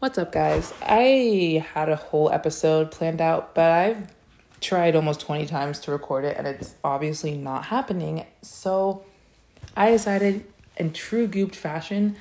What's 0.00 0.16
up, 0.16 0.30
guys? 0.30 0.72
I 0.80 1.66
had 1.74 1.88
a 1.88 1.96
whole 1.96 2.30
episode 2.30 2.92
planned 2.92 3.20
out, 3.20 3.52
but 3.56 3.72
I've 3.72 4.14
tried 4.60 4.94
almost 4.94 5.18
20 5.18 5.46
times 5.46 5.80
to 5.80 5.90
record 5.90 6.24
it 6.24 6.36
and 6.36 6.46
it's 6.46 6.76
obviously 6.84 7.36
not 7.36 7.64
happening. 7.64 8.24
So 8.40 9.02
I 9.76 9.90
decided, 9.90 10.44
in 10.76 10.92
true 10.92 11.26
gooped 11.26 11.56
fashion, 11.56 12.14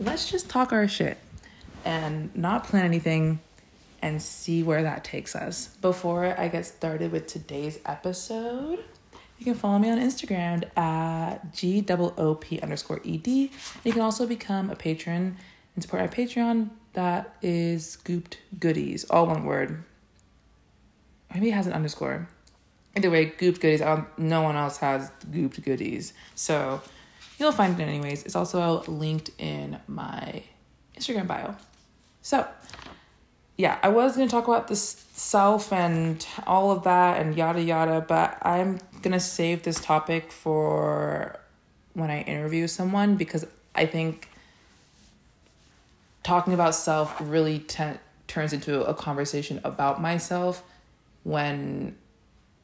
let's 0.00 0.28
just 0.28 0.50
talk 0.50 0.72
our 0.72 0.88
shit 0.88 1.16
and 1.84 2.34
not 2.34 2.64
plan 2.64 2.84
anything 2.84 3.38
and 4.02 4.20
see 4.20 4.64
where 4.64 4.82
that 4.82 5.04
takes 5.04 5.36
us. 5.36 5.68
Before 5.80 6.34
I 6.36 6.48
get 6.48 6.66
started 6.66 7.12
with 7.12 7.28
today's 7.28 7.78
episode, 7.86 8.82
you 9.38 9.44
can 9.44 9.54
follow 9.54 9.78
me 9.78 9.88
on 9.88 10.00
Instagram 10.00 10.76
at 10.76 11.54
G-O-O-P 11.54 12.60
underscore 12.60 13.00
ED. 13.06 13.28
You 13.28 13.50
can 13.84 14.00
also 14.00 14.26
become 14.26 14.68
a 14.68 14.74
patron 14.74 15.36
and 15.76 15.84
support 15.84 16.02
our 16.02 16.08
Patreon 16.08 16.70
that 16.94 17.36
is 17.42 17.98
Gooped 18.04 18.36
Goodies, 18.58 19.04
all 19.04 19.26
one 19.26 19.44
word. 19.44 19.84
Maybe 21.32 21.48
it 21.48 21.54
has 21.54 21.66
an 21.66 21.72
underscore. 21.72 22.28
Either 22.96 23.10
way, 23.10 23.26
Gooped 23.26 23.60
Goodies. 23.60 23.80
No 24.16 24.42
one 24.42 24.56
else 24.56 24.78
has 24.78 25.10
Gooped 25.30 25.62
Goodies, 25.64 26.12
so 26.34 26.80
you'll 27.38 27.52
find 27.52 27.78
it 27.78 27.84
anyways. 27.84 28.22
It's 28.24 28.36
also 28.36 28.82
linked 28.86 29.30
in 29.38 29.78
my 29.88 30.42
Instagram 30.96 31.26
bio. 31.26 31.56
So, 32.22 32.46
yeah, 33.56 33.78
I 33.82 33.88
was 33.88 34.16
gonna 34.16 34.28
talk 34.28 34.46
about 34.48 34.68
the 34.68 34.76
self 34.76 35.72
and 35.72 36.24
all 36.46 36.70
of 36.70 36.84
that 36.84 37.20
and 37.20 37.36
yada 37.36 37.62
yada, 37.62 38.00
but 38.00 38.38
I'm 38.42 38.78
gonna 39.02 39.20
save 39.20 39.64
this 39.64 39.80
topic 39.80 40.30
for 40.32 41.40
when 41.94 42.10
I 42.10 42.22
interview 42.22 42.66
someone 42.66 43.16
because 43.16 43.44
I 43.74 43.86
think 43.86 44.28
talking 46.24 46.52
about 46.54 46.74
self 46.74 47.14
really 47.20 47.60
t- 47.60 47.84
turns 48.26 48.52
into 48.52 48.82
a 48.84 48.94
conversation 48.94 49.60
about 49.62 50.02
myself 50.02 50.64
when 51.22 51.96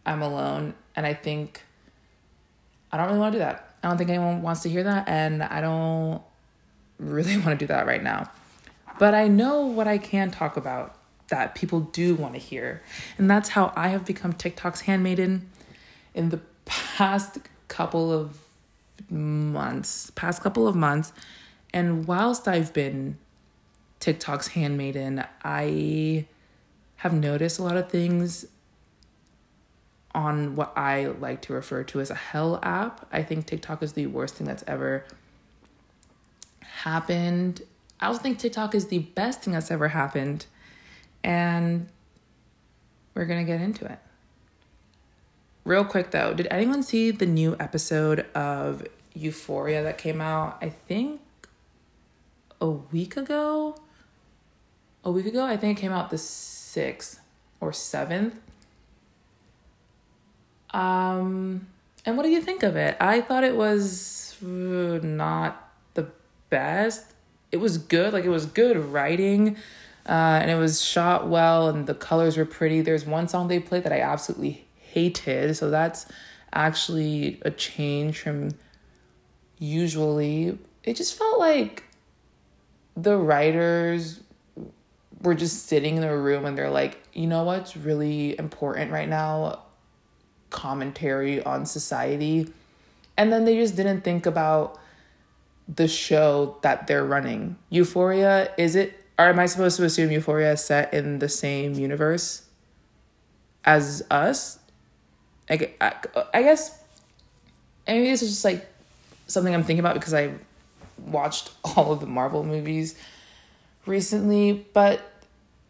I'm 0.05 0.23
alone. 0.23 0.75
And 0.97 1.07
I 1.07 1.15
think 1.15 1.63
I 2.91 2.97
don't 2.97 3.07
really 3.07 3.21
want 3.21 3.33
to 3.35 3.39
do 3.39 3.45
that. 3.45 3.75
I 3.85 3.89
don't 3.89 3.97
think 3.97 4.11
anyone 4.11 4.43
wants 4.43 4.63
to 4.63 4.69
hear 4.69 4.83
that. 4.83 5.09
And 5.09 5.45
I 5.45 5.61
don't 5.61 6.23
really 6.99 7.37
want 7.39 7.51
to 7.51 7.57
do 7.57 7.67
that 7.67 7.87
right 7.87 8.03
now. 8.03 8.31
But 8.99 9.15
I 9.15 9.29
know 9.29 9.63
what 9.63 9.87
I 9.87 9.99
can 9.99 10.31
talk 10.31 10.57
about 10.57 10.97
that 11.29 11.55
people 11.55 11.81
do 11.81 12.17
want 12.17 12.35
to 12.35 12.41
hear. 12.41 12.83
And 13.17 13.31
that's 13.31 13.51
how 13.51 13.73
I 13.77 13.89
have 13.89 14.05
become 14.05 14.33
TikTok's 14.33 14.83
handmaiden 14.83 15.49
in 16.13 16.31
the 16.31 16.41
past 16.65 17.39
couple 17.69 18.13
of 18.13 18.39
months, 19.09 20.11
past 20.11 20.43
couple 20.43 20.67
of 20.67 20.75
months. 20.75 21.13
And 21.73 22.07
whilst 22.07 22.49
I've 22.49 22.73
been 22.73 23.17
TikTok's 24.01 24.49
handmaiden, 24.49 25.25
I 25.45 26.27
have 26.97 27.13
noticed 27.13 27.59
a 27.59 27.63
lot 27.63 27.77
of 27.77 27.89
things 27.91 28.47
on 30.15 30.57
what 30.57 30.73
I 30.77 31.07
like 31.07 31.43
to 31.43 31.53
refer 31.53 31.85
to 31.85 32.01
as 32.01 32.11
a 32.11 32.15
hell 32.15 32.59
app. 32.63 33.07
I 33.13 33.23
think 33.23 33.47
TikTok 33.47 33.83
is 33.83 33.93
the 33.93 34.07
worst 34.07 34.35
thing 34.35 34.47
that's 34.47 34.65
ever 34.67 35.05
happened. 36.61 37.63
I 38.01 38.07
also 38.07 38.21
think 38.21 38.39
TikTok 38.39 38.75
is 38.75 38.87
the 38.87 39.01
best 39.01 39.43
thing 39.43 39.53
that's 39.53 39.71
ever 39.71 39.89
happened. 39.89 40.47
And 41.23 41.89
we're 43.15 43.27
going 43.27 43.45
to 43.45 43.51
get 43.51 43.61
into 43.61 43.85
it. 43.85 43.99
Real 45.65 45.85
quick 45.85 46.11
though, 46.11 46.33
did 46.33 46.49
anyone 46.51 46.83
see 46.83 47.11
the 47.11 47.27
new 47.27 47.55
episode 47.61 48.21
of 48.35 48.83
Euphoria 49.15 49.83
that 49.83 49.99
came 49.99 50.21
out? 50.21 50.59
I 50.63 50.71
think 50.71 51.21
a 52.61 52.69
week 52.69 53.17
ago 53.17 53.77
a 55.05 55.11
week 55.11 55.27
ago. 55.27 55.45
I 55.45 55.57
think 55.57 55.79
it 55.79 55.81
came 55.81 55.93
out 55.93 56.11
the 56.11 56.17
6th 56.17 57.19
or 57.61 57.71
7th. 57.71 58.33
Um, 60.71 61.67
and 62.07 62.17
what 62.17 62.23
do 62.23 62.31
you 62.31 62.41
think 62.41 62.63
of 62.63 62.77
it? 62.77 62.97
I 63.01 63.21
thought 63.21 63.45
it 63.45 63.57
was 63.57 64.37
uh, 64.43 65.01
not 65.03 65.73
the 65.95 66.09
best. 66.49 67.07
It 67.51 67.59
was 67.59 67.79
good, 67.79 68.13
like 68.13 68.25
it 68.25 68.31
was 68.31 68.47
good 68.47 68.77
writing. 68.77 69.57
Uh, 70.09 70.39
and 70.41 70.51
it 70.51 70.57
was 70.57 70.83
shot 70.83 71.29
well 71.29 71.69
and 71.69 71.87
the 71.87 71.95
colors 71.95 72.37
were 72.37 72.47
pretty. 72.47 72.81
There's 72.81 73.05
one 73.05 73.29
song 73.29 73.49
they 73.49 73.61
played 73.61 73.85
that 73.85 73.93
I 73.93 74.01
absolutely 74.01 74.65
hated. 74.77 75.57
So 75.57 75.71
that's 75.71 76.07
actually 76.53 77.41
a 77.43 77.51
change 77.51 78.21
from 78.21 78.51
usually. 79.59 80.59
It 80.85 80.97
just 80.97 81.17
felt 81.17 81.39
like 81.39 81.85
the 82.97 83.17
writers 83.17 84.21
were 85.23 85.35
just 85.35 85.67
sitting 85.67 85.97
in 85.97 86.03
the 86.03 86.17
room 86.17 86.45
and 86.45 86.57
they're 86.57 86.71
like, 86.71 86.99
you 87.13 87.27
know 87.27 87.45
what's 87.45 87.77
really 87.77 88.39
important 88.39 88.91
right 88.91 89.09
now? 89.09 89.61
Commentary 90.49 91.43
on 91.43 91.67
society. 91.67 92.51
And 93.17 93.33
then 93.33 93.45
they 93.45 93.57
just 93.57 93.77
didn't 93.77 94.03
think 94.03 94.27
about 94.27 94.79
the 95.69 95.87
show 95.87 96.57
that 96.63 96.87
they're 96.87 97.05
running. 97.05 97.57
Euphoria, 97.69 98.53
is 98.57 98.75
it, 98.75 99.05
or 99.19 99.27
am 99.27 99.39
I 99.39 99.47
supposed 99.47 99.77
to 99.77 99.85
assume 99.85 100.11
Euphoria 100.11 100.53
is 100.53 100.65
set 100.65 100.93
in 100.95 101.19
the 101.19 101.29
same 101.29 101.75
universe 101.75 102.47
as 103.65 104.03
us? 104.11 104.59
I, 105.49 105.71
I, 105.81 105.95
I 106.33 106.43
guess, 106.43 106.79
maybe 107.87 108.11
this 108.11 108.23
is 108.23 108.31
just 108.31 108.45
like 108.45 108.67
something 109.27 109.55
I'm 109.55 109.63
thinking 109.63 109.81
about 109.81 109.95
because 109.95 110.15
I 110.15 110.33
watched 110.99 111.51
all 111.65 111.93
of 111.93 112.01
the 112.01 112.07
Marvel 112.07 112.43
movies 112.43 112.97
recently, 113.87 114.67
but 114.73 115.10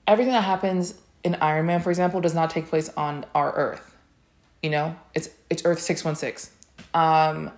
everything 0.06 0.32
that 0.32 0.44
happens 0.44 0.94
in 1.22 1.36
Iron 1.36 1.66
Man, 1.66 1.80
for 1.80 1.90
example, 1.90 2.20
does 2.20 2.34
not 2.34 2.50
take 2.50 2.68
place 2.68 2.88
on 2.96 3.24
our 3.34 3.52
Earth. 3.52 3.96
You 4.62 4.70
know, 4.70 4.96
it's 5.14 5.30
it's 5.48 5.62
Earth 5.64 5.80
six 5.80 6.04
one 6.04 6.16
six. 6.16 6.50
Um, 6.94 7.50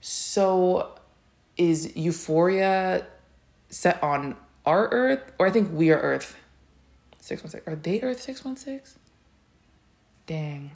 so 0.00 0.98
is 1.56 1.96
Euphoria 1.96 3.06
set 3.68 4.02
on 4.02 4.36
our 4.64 4.88
Earth, 4.88 5.32
or 5.38 5.46
I 5.46 5.50
think 5.50 5.72
we 5.72 5.90
are 5.90 5.98
Earth 5.98 6.36
six 7.20 7.42
one 7.42 7.50
six. 7.50 7.66
Are 7.66 7.76
they 7.76 8.00
Earth 8.02 8.20
six 8.20 8.44
one 8.44 8.56
six? 8.56 8.98
Dang, 10.26 10.72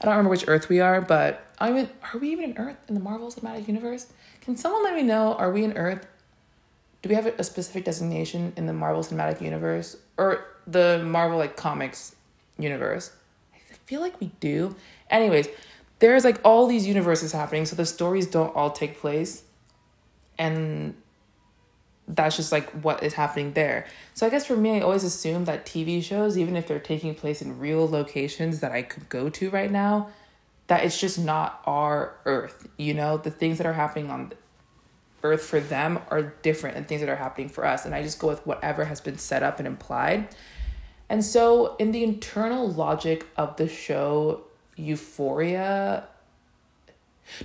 I 0.00 0.04
don't 0.04 0.12
remember 0.12 0.30
which 0.30 0.44
Earth 0.48 0.68
we 0.68 0.80
are, 0.80 1.00
but 1.00 1.44
I 1.58 1.70
mean, 1.70 1.88
are 2.02 2.18
we 2.18 2.30
even 2.30 2.52
in 2.52 2.58
Earth 2.58 2.76
in 2.88 2.94
the 2.94 3.00
Marvel 3.00 3.30
Cinematic 3.30 3.68
Universe? 3.68 4.06
Can 4.40 4.56
someone 4.56 4.82
let 4.84 4.94
me 4.94 5.02
know? 5.02 5.34
Are 5.34 5.50
we 5.50 5.64
in 5.64 5.76
Earth 5.76 6.06
do 7.02 7.08
we 7.08 7.14
have 7.14 7.26
a 7.26 7.44
specific 7.44 7.84
designation 7.84 8.52
in 8.56 8.66
the 8.66 8.72
Marvel 8.72 9.02
Cinematic 9.02 9.40
Universe 9.40 9.96
or 10.16 10.44
the 10.66 11.02
Marvel 11.04 11.38
like 11.38 11.56
comics 11.56 12.16
universe? 12.58 13.12
I 13.54 13.74
feel 13.86 14.00
like 14.00 14.20
we 14.20 14.32
do. 14.40 14.74
Anyways, 15.10 15.48
there's 16.00 16.24
like 16.24 16.40
all 16.44 16.66
these 16.66 16.86
universes 16.86 17.32
happening, 17.32 17.66
so 17.66 17.76
the 17.76 17.86
stories 17.86 18.26
don't 18.26 18.54
all 18.54 18.70
take 18.70 18.98
place. 18.98 19.44
And 20.38 20.94
that's 22.06 22.36
just 22.36 22.52
like 22.52 22.70
what 22.70 23.02
is 23.02 23.14
happening 23.14 23.52
there. 23.52 23.86
So 24.14 24.26
I 24.26 24.30
guess 24.30 24.46
for 24.46 24.56
me, 24.56 24.78
I 24.78 24.80
always 24.80 25.04
assume 25.04 25.44
that 25.44 25.66
TV 25.66 26.02
shows, 26.02 26.38
even 26.38 26.56
if 26.56 26.66
they're 26.66 26.78
taking 26.78 27.14
place 27.14 27.42
in 27.42 27.58
real 27.58 27.88
locations 27.88 28.60
that 28.60 28.72
I 28.72 28.82
could 28.82 29.08
go 29.08 29.28
to 29.28 29.50
right 29.50 29.70
now, 29.70 30.10
that 30.68 30.84
it's 30.84 30.98
just 30.98 31.18
not 31.18 31.60
our 31.64 32.14
Earth. 32.24 32.68
You 32.76 32.94
know, 32.94 33.18
the 33.18 33.30
things 33.30 33.58
that 33.58 33.66
are 33.66 33.72
happening 33.74 34.10
on 34.10 34.32
earth 35.22 35.42
for 35.42 35.60
them 35.60 36.00
are 36.10 36.22
different 36.22 36.76
than 36.76 36.84
things 36.84 37.00
that 37.00 37.08
are 37.08 37.16
happening 37.16 37.48
for 37.48 37.64
us. 37.64 37.84
And 37.84 37.94
I 37.94 38.02
just 38.02 38.18
go 38.18 38.28
with 38.28 38.46
whatever 38.46 38.84
has 38.84 39.00
been 39.00 39.18
set 39.18 39.42
up 39.42 39.58
and 39.58 39.66
implied. 39.66 40.28
And 41.08 41.24
so, 41.24 41.76
in 41.76 41.92
the 41.92 42.04
internal 42.04 42.70
logic 42.70 43.26
of 43.36 43.56
the 43.56 43.68
show 43.68 44.42
Euphoria, 44.76 46.06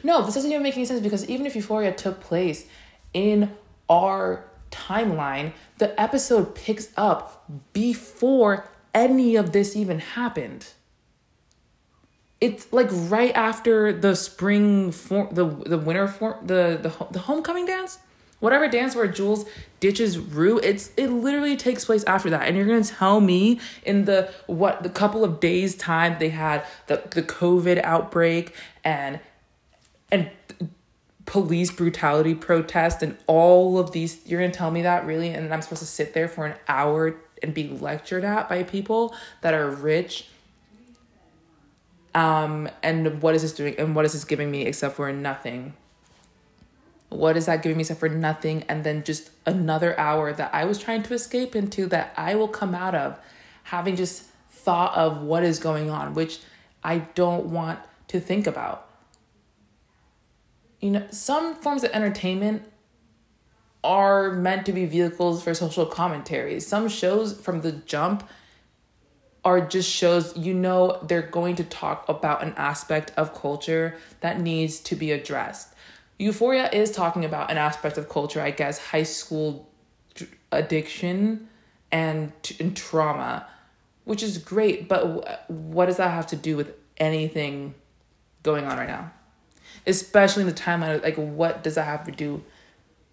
no, 0.03 0.25
this 0.25 0.35
doesn't 0.35 0.51
even 0.51 0.63
make 0.63 0.75
any 0.75 0.85
sense 0.85 1.01
because 1.01 1.27
even 1.29 1.45
if 1.45 1.55
Euphoria 1.55 1.93
took 1.93 2.19
place 2.19 2.67
in 3.13 3.55
our 3.89 4.45
timeline, 4.71 5.53
the 5.77 5.99
episode 5.99 6.55
picks 6.55 6.89
up 6.97 7.45
before 7.73 8.67
any 8.93 9.35
of 9.35 9.51
this 9.51 9.75
even 9.75 9.99
happened 9.99 10.67
it's 12.43 12.71
like 12.73 12.89
right 12.91 13.33
after 13.35 13.93
the 13.93 14.15
spring 14.15 14.91
form 14.91 15.29
the 15.31 15.45
the 15.45 15.77
winter 15.77 16.07
form 16.07 16.35
the 16.45 16.77
the 16.81 17.07
the 17.11 17.19
homecoming 17.19 17.65
dance 17.65 17.99
whatever 18.43 18.67
dance 18.67 18.93
where 18.93 19.07
Jules 19.07 19.45
ditches 19.79 20.19
Rue, 20.19 20.59
it's 20.59 20.91
it 20.97 21.07
literally 21.07 21.55
takes 21.55 21.85
place 21.85 22.03
after 22.03 22.29
that. 22.31 22.45
And 22.45 22.57
you're 22.57 22.65
gonna 22.65 22.83
tell 22.83 23.21
me 23.21 23.61
in 23.83 24.03
the 24.03 24.33
what 24.47 24.83
the 24.83 24.89
couple 24.89 25.23
of 25.23 25.39
days 25.39 25.75
time 25.75 26.17
they 26.19 26.27
had 26.27 26.65
the 26.87 27.01
the 27.11 27.23
COVID 27.23 27.81
outbreak 27.85 28.53
and 28.83 29.21
and 30.11 30.29
police 31.25 31.71
brutality 31.71 32.35
protest 32.35 33.01
and 33.01 33.17
all 33.27 33.79
of 33.79 33.93
these 33.93 34.19
you're 34.25 34.41
gonna 34.41 34.51
tell 34.51 34.71
me 34.71 34.81
that 34.81 35.05
really 35.05 35.29
and 35.29 35.53
I'm 35.53 35.61
supposed 35.61 35.81
to 35.81 35.87
sit 35.87 36.13
there 36.13 36.27
for 36.27 36.45
an 36.45 36.57
hour 36.67 37.15
and 37.41 37.53
be 37.53 37.69
lectured 37.69 38.25
at 38.25 38.49
by 38.49 38.63
people 38.63 39.15
that 39.39 39.53
are 39.53 39.69
rich 39.69 40.27
um, 42.15 42.69
and 42.81 43.21
what 43.21 43.35
is 43.35 43.41
this 43.41 43.53
doing? 43.53 43.75
And 43.77 43.95
what 43.95 44.05
is 44.05 44.13
this 44.13 44.25
giving 44.25 44.51
me 44.51 44.65
except 44.65 44.95
for 44.95 45.11
nothing? 45.11 45.73
what 47.13 47.37
is 47.37 47.45
that 47.45 47.61
giving 47.61 47.77
me 47.77 47.81
except 47.81 47.99
for 47.99 48.09
nothing 48.09 48.63
and 48.63 48.83
then 48.83 49.03
just 49.03 49.29
another 49.45 49.97
hour 49.99 50.33
that 50.33 50.53
i 50.53 50.65
was 50.65 50.79
trying 50.79 51.03
to 51.03 51.13
escape 51.13 51.55
into 51.55 51.85
that 51.85 52.13
i 52.17 52.35
will 52.35 52.47
come 52.47 52.73
out 52.73 52.95
of 52.95 53.19
having 53.63 53.95
just 53.95 54.23
thought 54.49 54.93
of 54.95 55.21
what 55.21 55.43
is 55.43 55.59
going 55.59 55.89
on 55.89 56.13
which 56.13 56.39
i 56.83 56.97
don't 56.97 57.45
want 57.45 57.79
to 58.07 58.19
think 58.19 58.47
about 58.47 58.89
you 60.79 60.89
know 60.89 61.05
some 61.11 61.55
forms 61.55 61.83
of 61.83 61.91
entertainment 61.91 62.63
are 63.83 64.31
meant 64.31 64.65
to 64.65 64.71
be 64.71 64.85
vehicles 64.85 65.43
for 65.43 65.53
social 65.53 65.85
commentary 65.85 66.59
some 66.59 66.87
shows 66.87 67.39
from 67.39 67.61
the 67.61 67.71
jump 67.71 68.27
are 69.45 69.61
just 69.61 69.89
shows 69.89 70.35
you 70.37 70.53
know 70.53 70.99
they're 71.03 71.21
going 71.21 71.55
to 71.55 71.63
talk 71.63 72.07
about 72.07 72.41
an 72.43 72.53
aspect 72.55 73.11
of 73.17 73.33
culture 73.33 73.95
that 74.21 74.39
needs 74.39 74.79
to 74.79 74.95
be 74.95 75.11
addressed 75.11 75.73
Euphoria 76.23 76.69
is 76.71 76.91
talking 76.91 77.25
about 77.25 77.51
an 77.51 77.57
aspect 77.57 77.97
of 77.97 78.07
culture, 78.07 78.39
I 78.41 78.51
guess, 78.51 78.77
high 78.77 79.03
school 79.03 79.69
addiction 80.51 81.49
and, 81.91 82.31
and 82.59 82.77
trauma, 82.77 83.47
which 84.05 84.21
is 84.21 84.37
great, 84.37 84.87
but 84.87 85.49
what 85.49 85.87
does 85.87 85.97
that 85.97 86.11
have 86.11 86.27
to 86.27 86.35
do 86.35 86.55
with 86.55 86.73
anything 86.97 87.73
going 88.43 88.65
on 88.65 88.77
right 88.77 88.87
now? 88.87 89.11
Especially 89.87 90.41
in 90.41 90.47
the 90.47 90.53
timeline, 90.53 91.03
like 91.03 91.15
what 91.15 91.63
does 91.63 91.75
that 91.75 91.85
have 91.85 92.05
to 92.05 92.11
do 92.11 92.43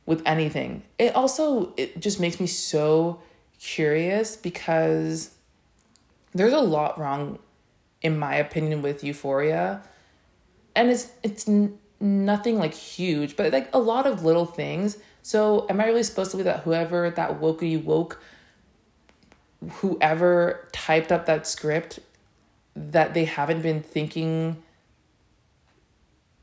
with 0.06 0.22
anything? 0.26 0.82
It 0.98 1.14
also 1.16 1.72
it 1.76 2.00
just 2.00 2.20
makes 2.20 2.38
me 2.38 2.46
so 2.46 3.20
curious 3.58 4.36
because 4.36 5.30
there's 6.32 6.52
a 6.52 6.60
lot 6.60 6.98
wrong 6.98 7.38
in 8.02 8.18
my 8.18 8.34
opinion 8.36 8.82
with 8.82 9.04
Euphoria. 9.04 9.82
And 10.74 10.90
it's 10.90 11.10
it's 11.22 11.48
nothing 12.00 12.58
like 12.58 12.74
huge, 12.74 13.36
but 13.36 13.52
like 13.52 13.68
a 13.72 13.78
lot 13.78 14.06
of 14.06 14.24
little 14.24 14.46
things. 14.46 14.98
So, 15.22 15.66
am 15.68 15.80
I 15.80 15.86
really 15.86 16.02
supposed 16.02 16.30
to 16.30 16.38
believe 16.38 16.52
that 16.52 16.60
whoever 16.60 17.10
that 17.10 17.40
wokey 17.40 17.82
woke, 17.84 18.22
whoever 19.74 20.68
typed 20.72 21.12
up 21.12 21.26
that 21.26 21.46
script, 21.46 21.98
that 22.74 23.12
they 23.12 23.26
haven't 23.26 23.62
been 23.62 23.82
thinking 23.82 24.62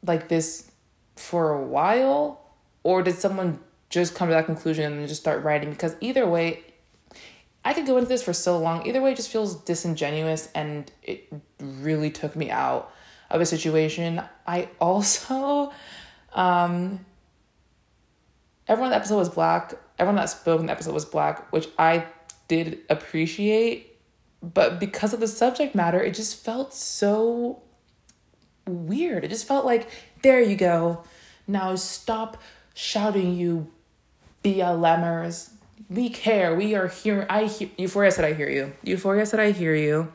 like 0.05 0.27
this 0.27 0.71
for 1.15 1.51
a 1.51 1.61
while? 1.61 2.41
Or 2.83 3.01
did 3.01 3.15
someone 3.15 3.59
just 3.89 4.15
come 4.15 4.29
to 4.29 4.33
that 4.33 4.45
conclusion 4.45 4.93
and 4.93 5.07
just 5.07 5.21
start 5.21 5.43
writing? 5.43 5.71
Because 5.71 5.95
either 5.99 6.27
way, 6.27 6.63
I 7.67 7.73
could 7.73 7.85
go 7.85 7.97
into 7.97 8.07
this 8.07 8.23
for 8.23 8.31
so 8.31 8.57
long. 8.57 8.87
Either 8.87 9.01
way, 9.01 9.11
it 9.11 9.17
just 9.17 9.29
feels 9.29 9.53
disingenuous 9.53 10.47
and 10.55 10.89
it 11.03 11.27
really 11.59 12.09
took 12.09 12.33
me 12.33 12.49
out 12.49 12.93
of 13.29 13.41
a 13.41 13.45
situation. 13.45 14.21
I 14.47 14.69
also, 14.79 15.73
um, 16.33 17.05
everyone 18.69 18.87
in 18.87 18.91
the 18.91 18.95
episode 18.95 19.17
was 19.17 19.27
black. 19.27 19.73
Everyone 19.99 20.15
that 20.15 20.29
spoke 20.29 20.61
in 20.61 20.67
the 20.67 20.71
episode 20.71 20.93
was 20.93 21.03
black, 21.03 21.51
which 21.51 21.67
I 21.77 22.05
did 22.47 22.79
appreciate. 22.89 23.97
But 24.41 24.79
because 24.79 25.13
of 25.13 25.19
the 25.19 25.27
subject 25.27 25.75
matter, 25.75 26.01
it 26.01 26.13
just 26.13 26.41
felt 26.41 26.73
so 26.73 27.63
weird. 28.65 29.25
It 29.25 29.27
just 29.27 29.45
felt 29.45 29.65
like, 29.65 29.89
there 30.23 30.39
you 30.39 30.55
go. 30.55 31.03
Now 31.47 31.75
stop 31.75 32.41
shouting, 32.73 33.35
you 33.35 33.69
BLMers. 34.41 35.49
We 35.89 36.09
care. 36.09 36.55
We 36.55 36.75
are 36.75 36.87
here. 36.87 37.25
I 37.29 37.45
hear. 37.45 37.69
Euphoria 37.77 38.11
said, 38.11 38.25
I 38.25 38.33
hear 38.33 38.49
you. 38.49 38.73
Euphoria 38.83 39.25
said, 39.25 39.39
I 39.39 39.51
hear 39.51 39.75
you. 39.75 40.11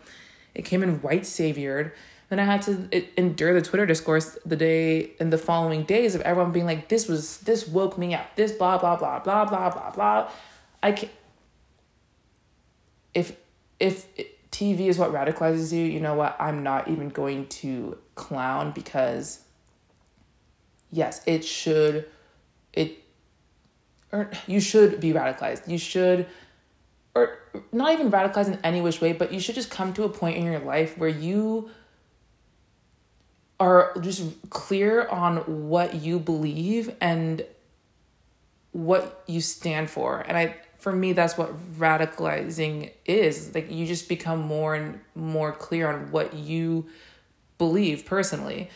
It 0.54 0.64
came 0.64 0.82
in 0.82 1.00
white 1.00 1.26
saviored. 1.26 1.92
Then 2.32 2.38
I 2.38 2.44
had 2.44 2.62
to 2.62 3.20
endure 3.20 3.52
the 3.52 3.60
Twitter 3.60 3.84
discourse 3.84 4.38
the 4.46 4.56
day 4.56 5.12
and 5.20 5.30
the 5.30 5.36
following 5.36 5.84
days 5.84 6.14
of 6.14 6.22
everyone 6.22 6.50
being 6.50 6.64
like, 6.64 6.88
"This 6.88 7.06
was 7.06 7.40
this 7.40 7.68
woke 7.68 7.98
me 7.98 8.14
up. 8.14 8.36
This 8.36 8.52
blah 8.52 8.78
blah 8.78 8.96
blah 8.96 9.18
blah 9.18 9.44
blah 9.44 9.68
blah 9.68 9.90
blah." 9.90 10.30
I 10.82 10.92
can 10.92 11.10
If 13.12 13.36
if 13.78 14.06
TV 14.50 14.88
is 14.88 14.96
what 14.96 15.12
radicalizes 15.12 15.76
you, 15.76 15.84
you 15.84 16.00
know 16.00 16.14
what? 16.14 16.34
I'm 16.40 16.62
not 16.62 16.88
even 16.88 17.10
going 17.10 17.48
to 17.48 17.98
clown 18.14 18.72
because 18.72 19.40
yes, 20.90 21.20
it 21.26 21.44
should 21.44 22.06
it 22.72 23.01
or 24.12 24.30
you 24.46 24.60
should 24.60 25.00
be 25.00 25.12
radicalized. 25.12 25.68
You 25.68 25.78
should 25.78 26.26
or 27.14 27.38
not 27.72 27.92
even 27.92 28.10
radicalized 28.10 28.48
in 28.48 28.58
any 28.64 28.80
which 28.80 29.00
way, 29.00 29.12
but 29.12 29.32
you 29.32 29.40
should 29.40 29.54
just 29.54 29.70
come 29.70 29.92
to 29.94 30.04
a 30.04 30.08
point 30.08 30.36
in 30.38 30.44
your 30.44 30.60
life 30.60 30.96
where 30.96 31.08
you 31.08 31.70
are 33.60 33.94
just 34.00 34.50
clear 34.50 35.06
on 35.08 35.68
what 35.68 35.94
you 35.94 36.18
believe 36.18 36.94
and 37.00 37.44
what 38.72 39.22
you 39.26 39.40
stand 39.40 39.90
for. 39.90 40.20
And 40.20 40.36
I 40.36 40.56
for 40.78 40.92
me 40.92 41.12
that's 41.12 41.38
what 41.38 41.54
radicalizing 41.78 42.90
is. 43.04 43.54
Like 43.54 43.70
you 43.70 43.86
just 43.86 44.08
become 44.08 44.40
more 44.40 44.74
and 44.74 45.00
more 45.14 45.52
clear 45.52 45.92
on 45.92 46.10
what 46.10 46.34
you 46.34 46.88
believe 47.58 48.04
personally. 48.04 48.68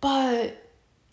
But 0.00 0.61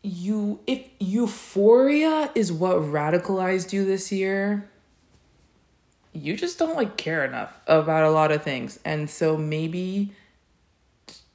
you 0.01 0.59
if 0.65 0.87
euphoria 0.99 2.31
is 2.35 2.51
what 2.51 2.77
radicalized 2.77 3.73
you 3.73 3.85
this 3.85 4.11
year, 4.11 4.69
you 6.13 6.35
just 6.35 6.57
don't 6.57 6.75
like 6.75 6.97
care 6.97 7.25
enough 7.25 7.59
about 7.67 8.03
a 8.03 8.09
lot 8.09 8.31
of 8.31 8.43
things. 8.43 8.79
And 8.85 9.09
so 9.09 9.37
maybe 9.37 10.13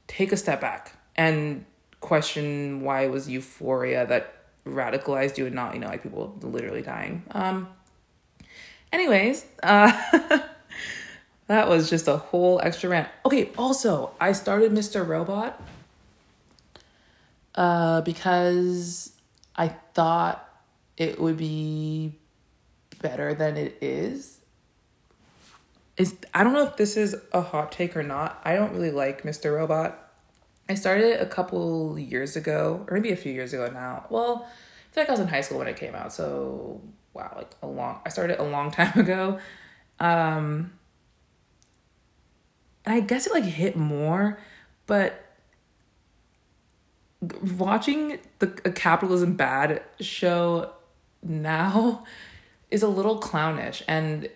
take 0.06 0.32
a 0.32 0.36
step 0.36 0.60
back 0.60 0.96
and 1.16 1.64
question 2.00 2.82
why 2.82 3.06
was 3.06 3.28
euphoria 3.28 4.06
that 4.06 4.34
radicalized 4.66 5.38
you 5.38 5.46
and 5.46 5.54
not, 5.54 5.74
you 5.74 5.80
know, 5.80 5.88
like 5.88 6.02
people 6.02 6.36
literally 6.42 6.82
dying. 6.82 7.22
Um 7.32 7.68
anyways, 8.92 9.44
uh 9.62 9.92
that 11.46 11.68
was 11.68 11.90
just 11.90 12.08
a 12.08 12.16
whole 12.16 12.60
extra 12.62 12.88
rant. 12.88 13.08
Okay, 13.26 13.50
also, 13.58 14.12
I 14.20 14.32
started 14.32 14.72
Mr. 14.72 15.06
Robot 15.06 15.60
uh 17.54 18.00
because 18.02 19.12
I 19.56 19.68
thought 19.68 20.48
it 20.96 21.20
would 21.20 21.36
be 21.36 22.18
better 23.00 23.34
than 23.34 23.56
it 23.56 23.78
is 23.80 24.40
is 25.96 26.16
I 26.32 26.42
don't 26.42 26.52
know 26.52 26.66
if 26.66 26.76
this 26.76 26.96
is 26.96 27.16
a 27.32 27.40
hot 27.40 27.72
take 27.72 27.96
or 27.96 28.02
not. 28.02 28.40
I 28.44 28.54
don't 28.54 28.72
really 28.72 28.90
like 28.90 29.22
Mr. 29.22 29.54
Robot. 29.54 30.00
I 30.68 30.74
started 30.74 31.20
a 31.20 31.26
couple 31.26 31.98
years 31.98 32.36
ago, 32.36 32.84
or 32.88 32.94
maybe 32.94 33.12
a 33.12 33.16
few 33.16 33.32
years 33.32 33.52
ago 33.52 33.68
now. 33.70 34.06
Well, 34.10 34.46
I 34.46 34.94
feel 34.94 35.02
like 35.02 35.08
I 35.08 35.12
was 35.12 35.20
in 35.20 35.28
high 35.28 35.42
school 35.42 35.58
when 35.58 35.68
it 35.68 35.76
came 35.76 35.94
out, 35.94 36.12
so 36.12 36.80
wow, 37.12 37.32
like 37.36 37.54
a 37.62 37.66
long. 37.66 38.00
I 38.04 38.08
started 38.08 38.40
a 38.40 38.44
long 38.44 38.70
time 38.72 38.98
ago, 38.98 39.38
um, 40.00 40.72
and 42.84 42.94
I 42.94 43.00
guess 43.00 43.26
it 43.26 43.32
like 43.32 43.44
hit 43.44 43.76
more, 43.76 44.38
but 44.86 45.23
watching 47.56 48.18
the 48.38 48.46
capitalism 48.46 49.34
bad 49.34 49.82
show 50.00 50.70
now 51.22 52.04
is 52.70 52.82
a 52.82 52.88
little 52.88 53.18
clownish 53.18 53.82
and 53.86 54.28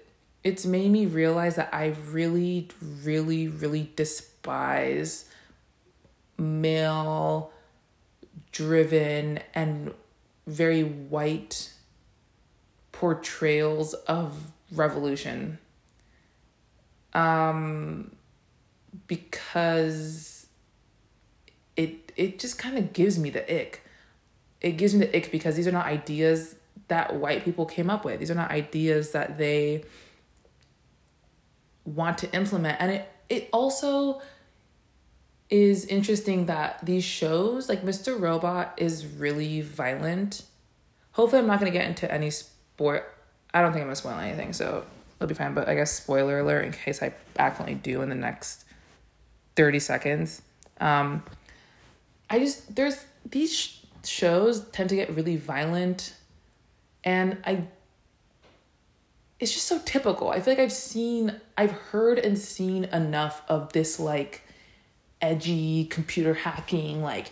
it's 0.44 0.64
made 0.64 0.90
me 0.90 1.06
realize 1.06 1.56
that 1.56 1.68
I 1.72 1.94
really, 2.10 2.68
really, 3.02 3.48
really 3.48 3.90
despise 3.96 5.24
male 6.38 7.50
driven 8.52 9.40
and 9.54 9.92
very 10.46 10.82
white 10.82 11.72
portrayals 12.92 13.94
of 13.94 14.52
revolution. 14.72 15.58
Um 17.12 18.12
because 19.06 20.37
it 21.78 22.12
it 22.16 22.38
just 22.38 22.58
kind 22.58 22.76
of 22.76 22.92
gives 22.92 23.18
me 23.18 23.30
the 23.30 23.42
ick 23.50 23.82
it 24.60 24.72
gives 24.72 24.94
me 24.94 25.06
the 25.06 25.16
ick 25.16 25.32
because 25.32 25.56
these 25.56 25.66
are 25.66 25.72
not 25.72 25.86
ideas 25.86 26.56
that 26.88 27.14
white 27.14 27.44
people 27.44 27.64
came 27.64 27.88
up 27.88 28.04
with 28.04 28.18
these 28.20 28.30
are 28.30 28.34
not 28.34 28.50
ideas 28.50 29.12
that 29.12 29.38
they 29.38 29.82
want 31.86 32.18
to 32.18 32.30
implement 32.34 32.76
and 32.80 32.90
it 32.90 33.10
it 33.30 33.48
also 33.52 34.20
is 35.50 35.86
interesting 35.86 36.46
that 36.46 36.78
these 36.84 37.04
shows, 37.04 37.68
like 37.68 37.82
Mr. 37.82 38.20
Robot, 38.20 38.74
is 38.76 39.06
really 39.06 39.60
violent. 39.60 40.42
Hopefully, 41.12 41.40
I'm 41.40 41.46
not 41.46 41.60
going 41.60 41.72
to 41.72 41.76
get 41.76 41.88
into 41.88 42.10
any 42.12 42.30
sport. 42.30 43.14
I 43.54 43.62
don't 43.62 43.72
think 43.72 43.82
I'm 43.82 43.86
going 43.86 43.94
to 43.94 44.00
spoil 44.00 44.18
anything, 44.18 44.52
so 44.52 44.84
it'll 45.16 45.28
be 45.28 45.34
fine. 45.34 45.54
But 45.54 45.68
I 45.68 45.74
guess 45.74 45.92
spoiler 45.92 46.40
alert 46.40 46.64
in 46.64 46.72
case 46.72 47.02
I 47.02 47.14
accidentally 47.38 47.76
do 47.76 48.02
in 48.02 48.08
the 48.08 48.14
next 48.14 48.64
30 49.56 49.80
seconds. 49.80 50.42
Um, 50.80 51.22
I 52.30 52.38
just, 52.38 52.74
there's 52.74 53.04
these 53.28 53.54
sh- 53.54 53.78
shows 54.04 54.68
tend 54.70 54.90
to 54.90 54.96
get 54.96 55.14
really 55.14 55.36
violent, 55.36 56.14
and 57.04 57.38
I, 57.44 57.64
it's 59.40 59.52
just 59.52 59.66
so 59.66 59.80
typical. 59.84 60.30
I 60.30 60.40
feel 60.40 60.52
like 60.52 60.62
I've 60.62 60.72
seen, 60.72 61.40
I've 61.56 61.72
heard 61.72 62.18
and 62.18 62.36
seen 62.36 62.84
enough 62.84 63.42
of 63.48 63.72
this, 63.72 63.98
like, 63.98 64.42
edgy 65.20 65.84
computer 65.86 66.34
hacking, 66.34 67.02
like 67.02 67.30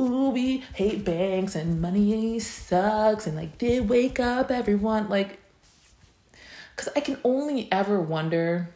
ooh, 0.00 0.30
we 0.30 0.58
hate 0.74 1.04
banks 1.04 1.54
and 1.54 1.80
money 1.80 2.38
sucks 2.40 3.26
and 3.26 3.36
like 3.36 3.58
did 3.58 3.88
wake 3.88 4.18
up 4.18 4.50
everyone 4.50 5.08
like 5.08 5.38
because 6.74 6.92
I 6.96 7.00
can 7.00 7.18
only 7.22 7.70
ever 7.70 8.00
wonder 8.00 8.74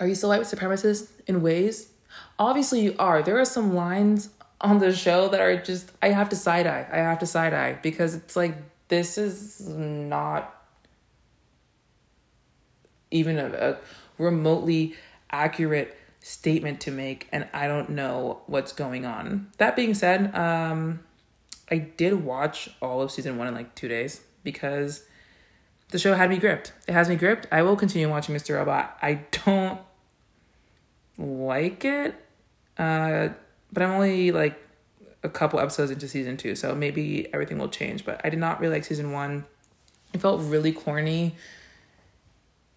are 0.00 0.06
you 0.06 0.14
still 0.14 0.30
white 0.30 0.42
supremacist 0.42 1.08
in 1.26 1.42
ways? 1.42 1.88
Obviously 2.38 2.80
you 2.80 2.94
are. 2.98 3.22
There 3.22 3.38
are 3.38 3.44
some 3.44 3.74
lines 3.74 4.30
on 4.60 4.78
the 4.78 4.94
show 4.94 5.28
that 5.28 5.40
are 5.40 5.56
just 5.56 5.92
I 6.02 6.08
have 6.10 6.28
to 6.30 6.36
side 6.36 6.66
eye. 6.66 6.86
I 6.90 6.98
have 6.98 7.18
to 7.20 7.26
side 7.26 7.54
eye 7.54 7.78
because 7.82 8.14
it's 8.14 8.36
like 8.36 8.56
this 8.88 9.18
is 9.18 9.68
not 9.68 10.54
even 13.10 13.38
a, 13.38 13.46
a 13.46 13.76
remotely 14.18 14.94
accurate 15.30 15.96
statement 16.20 16.80
to 16.80 16.90
make 16.90 17.28
and 17.32 17.46
I 17.52 17.66
don't 17.66 17.90
know 17.90 18.40
what's 18.46 18.72
going 18.72 19.04
on. 19.04 19.48
That 19.58 19.76
being 19.76 19.94
said, 19.94 20.34
um 20.34 21.00
I 21.70 21.78
did 21.78 22.24
watch 22.24 22.70
all 22.80 23.02
of 23.02 23.10
season 23.10 23.36
1 23.36 23.46
in 23.46 23.54
like 23.54 23.74
2 23.74 23.88
days 23.88 24.22
because 24.42 25.04
the 25.90 25.98
show 25.98 26.14
had 26.14 26.30
me 26.30 26.38
gripped. 26.38 26.72
It 26.86 26.92
has 26.92 27.08
me 27.08 27.16
gripped. 27.16 27.46
I 27.52 27.62
will 27.62 27.76
continue 27.76 28.08
watching 28.08 28.34
Mr. 28.34 28.56
Robot. 28.56 28.98
I 29.00 29.20
don't 29.44 29.80
like 31.18 31.84
it. 31.84 32.14
Uh 32.78 33.30
but 33.72 33.82
I'm 33.82 33.90
only 33.90 34.30
like 34.30 34.58
a 35.22 35.28
couple 35.28 35.60
episodes 35.60 35.90
into 35.90 36.08
season 36.08 36.36
2, 36.36 36.54
so 36.54 36.74
maybe 36.74 37.28
everything 37.34 37.58
will 37.58 37.68
change, 37.68 38.04
but 38.04 38.20
I 38.24 38.30
did 38.30 38.38
not 38.38 38.60
really 38.60 38.76
like 38.76 38.84
season 38.84 39.12
1. 39.12 39.44
It 40.14 40.20
felt 40.20 40.40
really 40.42 40.72
corny. 40.72 41.34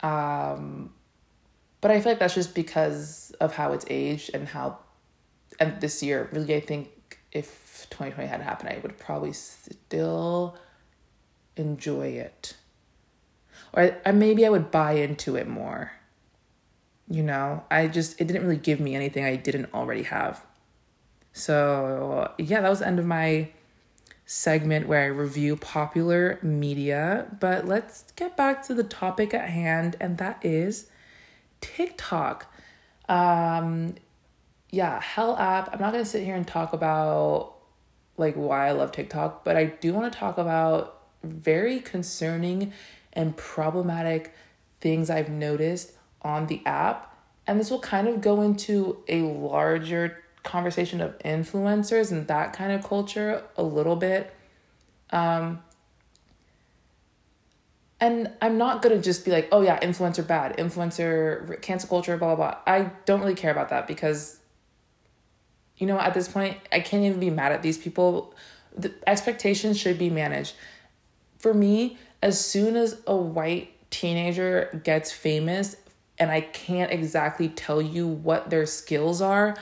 Um 0.02 0.92
but 1.82 1.90
I 1.90 2.00
feel 2.00 2.12
like 2.12 2.20
that's 2.20 2.36
just 2.36 2.54
because 2.54 3.34
of 3.40 3.56
how 3.56 3.74
it's 3.74 3.86
aged 3.90 4.30
and 4.36 4.48
how, 4.48 4.78
and 5.60 5.82
this 5.82 6.04
year, 6.04 6.30
really, 6.32 6.56
I 6.56 6.60
think 6.60 6.90
if 7.32 7.88
2020 7.90 8.30
had 8.30 8.42
happened, 8.42 8.70
I 8.70 8.80
would 8.84 9.00
probably 9.00 9.34
still 9.34 10.56
enjoy 11.58 12.10
it. 12.10 12.56
Or 13.74 14.00
maybe 14.14 14.46
I 14.46 14.50
would 14.50 14.70
buy 14.70 14.94
into 14.94 15.36
it 15.36 15.48
more. 15.48 15.94
You 17.12 17.24
know, 17.24 17.64
I 17.70 17.88
just, 17.88 18.22
it 18.22 18.28
didn't 18.28 18.44
really 18.44 18.56
give 18.56 18.80
me 18.80 18.96
anything 18.96 19.26
I 19.26 19.36
didn't 19.36 19.74
already 19.74 20.04
have. 20.04 20.46
So, 21.34 22.32
yeah, 22.38 22.62
that 22.62 22.70
was 22.70 22.80
the 22.80 22.88
end 22.88 23.00
of 23.00 23.06
my 23.06 23.50
segment 24.26 24.88
where 24.88 25.04
I 25.04 25.08
review 25.08 25.58
popular 25.58 26.40
media. 26.42 27.28
But 27.40 27.68
let's 27.68 28.06
get 28.16 28.38
back 28.38 28.64
to 28.68 28.74
the 28.74 28.86
topic 28.86 29.34
at 29.34 29.50
hand, 29.50 29.98
and 30.00 30.18
that 30.20 30.40
is 30.42 30.90
TikTok. 31.60 32.54
Um, 33.10 33.96
yeah, 34.70 35.02
Hell 35.02 35.36
app. 35.36 35.74
I'm 35.74 35.82
not 35.82 35.92
gonna 35.92 36.06
sit 36.06 36.24
here 36.24 36.36
and 36.36 36.48
talk 36.48 36.72
about 36.72 37.56
like 38.18 38.36
why 38.36 38.70
I 38.70 38.72
love 38.72 38.94
TikTok, 38.94 39.44
but 39.44 39.58
I 39.58 39.66
do 39.66 39.94
want 39.94 40.12
to 40.14 40.18
talk 40.18 40.38
about 40.38 41.02
very 41.24 41.82
concerning 41.82 42.72
and 43.14 43.36
problematic 43.36 44.34
things 44.80 45.10
I've 45.10 45.30
noticed 45.30 45.92
on 46.24 46.48
the 46.48 46.62
app. 46.66 47.16
And 47.48 47.60
this 47.60 47.70
will 47.70 47.80
kind 47.80 48.08
of 48.08 48.22
go 48.22 48.42
into 48.42 49.04
a 49.08 49.22
larger 49.22 50.24
conversation 50.44 51.02
of 51.02 51.18
influencers 51.20 52.12
and 52.12 52.28
that 52.28 52.54
kind 52.54 52.72
of 52.72 52.84
culture 52.84 53.44
a 53.58 53.64
little 53.64 53.96
bit. 53.96 54.34
Um, 55.12 55.62
and 58.00 58.32
I'm 58.42 58.58
not 58.58 58.82
gonna 58.82 59.00
just 59.00 59.24
be 59.24 59.32
like, 59.32 59.48
oh 59.52 59.62
yeah, 59.62 59.80
influencer 59.80 60.26
bad, 60.26 60.58
influencer 60.58 61.62
cancel 61.62 61.88
culture, 61.88 62.18
blah 62.18 62.36
blah 62.36 62.52
blah. 62.52 62.58
I 62.66 62.92
don't 63.06 63.20
really 63.20 63.36
care 63.36 63.52
about 63.52 63.70
that 63.70 63.88
because, 63.88 64.40
you 65.78 65.86
know, 65.86 66.00
at 66.00 66.14
this 66.14 66.28
point, 66.28 66.58
I 66.72 66.80
can't 66.80 67.04
even 67.04 67.20
be 67.20 67.30
mad 67.30 67.52
at 67.52 67.62
these 67.62 67.78
people. 67.78 68.34
The 68.76 68.92
expectations 69.06 69.78
should 69.78 70.00
be 70.00 70.10
managed. 70.10 70.56
For 71.38 71.54
me, 71.54 71.98
as 72.24 72.44
soon 72.44 72.76
as 72.76 73.02
a 73.06 73.16
white 73.16 73.70
teenager 73.92 74.82
gets 74.84 75.12
famous, 75.12 75.76
and 76.22 76.30
I 76.30 76.42
can't 76.42 76.92
exactly 76.92 77.50
tell 77.50 77.82
you 77.82 78.08
what 78.08 78.52
their 78.52 78.68
skills 78.68 79.24
are, 79.24 79.58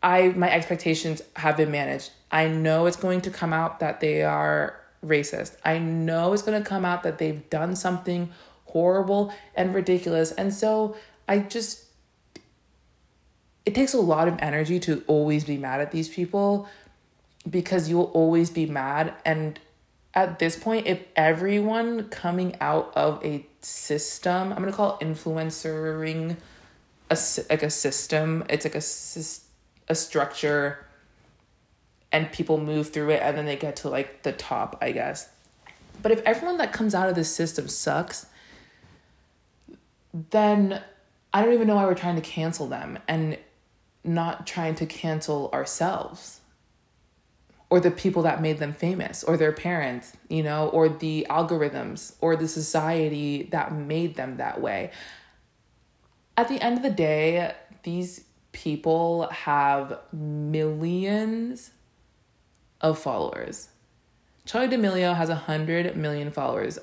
I 0.00 0.28
my 0.28 0.48
expectations 0.48 1.20
have 1.34 1.56
been 1.56 1.72
managed. 1.72 2.12
I 2.30 2.46
know 2.46 2.86
it's 2.86 2.96
going 2.96 3.22
to 3.22 3.30
come 3.30 3.52
out 3.52 3.80
that 3.80 3.98
they 3.98 4.22
are 4.22 4.80
racist. 5.04 5.56
I 5.64 5.78
know 5.78 6.32
it's 6.32 6.42
going 6.42 6.62
to 6.62 6.66
come 6.66 6.84
out 6.84 7.02
that 7.02 7.18
they've 7.18 7.50
done 7.50 7.74
something 7.74 8.30
horrible 8.66 9.32
and 9.56 9.74
ridiculous. 9.74 10.30
And 10.30 10.54
so 10.54 10.96
I 11.26 11.40
just, 11.40 11.86
it 13.64 13.74
takes 13.74 13.94
a 13.94 14.00
lot 14.00 14.28
of 14.28 14.36
energy 14.38 14.78
to 14.80 15.02
always 15.08 15.42
be 15.42 15.56
mad 15.56 15.80
at 15.80 15.90
these 15.90 16.08
people 16.08 16.68
because 17.50 17.88
you'll 17.88 18.12
always 18.14 18.48
be 18.48 18.66
mad. 18.66 19.12
And 19.24 19.58
at 20.16 20.38
this 20.38 20.56
point, 20.56 20.86
if 20.86 21.02
everyone 21.14 22.08
coming 22.08 22.56
out 22.58 22.90
of 22.96 23.22
a 23.22 23.46
system, 23.60 24.50
I'm 24.50 24.64
to 24.64 24.72
call 24.72 24.98
influencering 24.98 26.38
a, 27.10 27.18
like 27.50 27.62
a 27.62 27.68
system, 27.68 28.42
it's 28.48 28.64
like 28.64 28.74
a, 28.74 29.92
a 29.92 29.94
structure 29.94 30.86
and 32.10 32.32
people 32.32 32.58
move 32.58 32.90
through 32.94 33.10
it 33.10 33.20
and 33.22 33.36
then 33.36 33.44
they 33.44 33.56
get 33.56 33.76
to 33.76 33.90
like 33.90 34.22
the 34.22 34.32
top, 34.32 34.78
I 34.80 34.92
guess. 34.92 35.28
But 36.02 36.12
if 36.12 36.22
everyone 36.22 36.56
that 36.58 36.72
comes 36.72 36.94
out 36.94 37.10
of 37.10 37.14
this 37.14 37.30
system 37.30 37.68
sucks, 37.68 38.26
then 40.30 40.82
I 41.34 41.42
don't 41.42 41.52
even 41.52 41.66
know 41.66 41.76
why 41.76 41.84
we're 41.84 41.94
trying 41.94 42.16
to 42.16 42.22
cancel 42.22 42.66
them 42.68 42.98
and 43.06 43.36
not 44.02 44.46
trying 44.46 44.76
to 44.76 44.86
cancel 44.86 45.50
ourselves 45.52 46.40
or 47.68 47.80
the 47.80 47.90
people 47.90 48.22
that 48.22 48.40
made 48.40 48.58
them 48.58 48.72
famous 48.72 49.24
or 49.24 49.36
their 49.36 49.52
parents, 49.52 50.12
you 50.28 50.42
know, 50.42 50.68
or 50.68 50.88
the 50.88 51.26
algorithms 51.28 52.14
or 52.20 52.36
the 52.36 52.46
society 52.46 53.44
that 53.50 53.72
made 53.72 54.14
them 54.14 54.36
that 54.36 54.60
way. 54.60 54.90
At 56.36 56.48
the 56.48 56.60
end 56.60 56.76
of 56.76 56.82
the 56.82 56.90
day, 56.90 57.54
these 57.82 58.24
people 58.52 59.28
have 59.30 59.98
millions 60.12 61.70
of 62.80 62.98
followers. 62.98 63.68
Charli 64.46 64.70
D'Amelio 64.70 65.14
has 65.14 65.28
100 65.28 65.96
million 65.96 66.30
followers. 66.30 66.78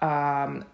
Um, 0.00 0.64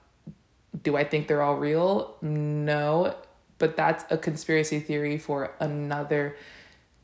do 0.82 0.96
I 0.96 1.04
think 1.04 1.26
they're 1.26 1.42
all 1.42 1.56
real? 1.56 2.16
No, 2.22 3.14
but 3.58 3.76
that's 3.76 4.04
a 4.10 4.16
conspiracy 4.16 4.78
theory 4.80 5.18
for 5.18 5.52
another 5.58 6.36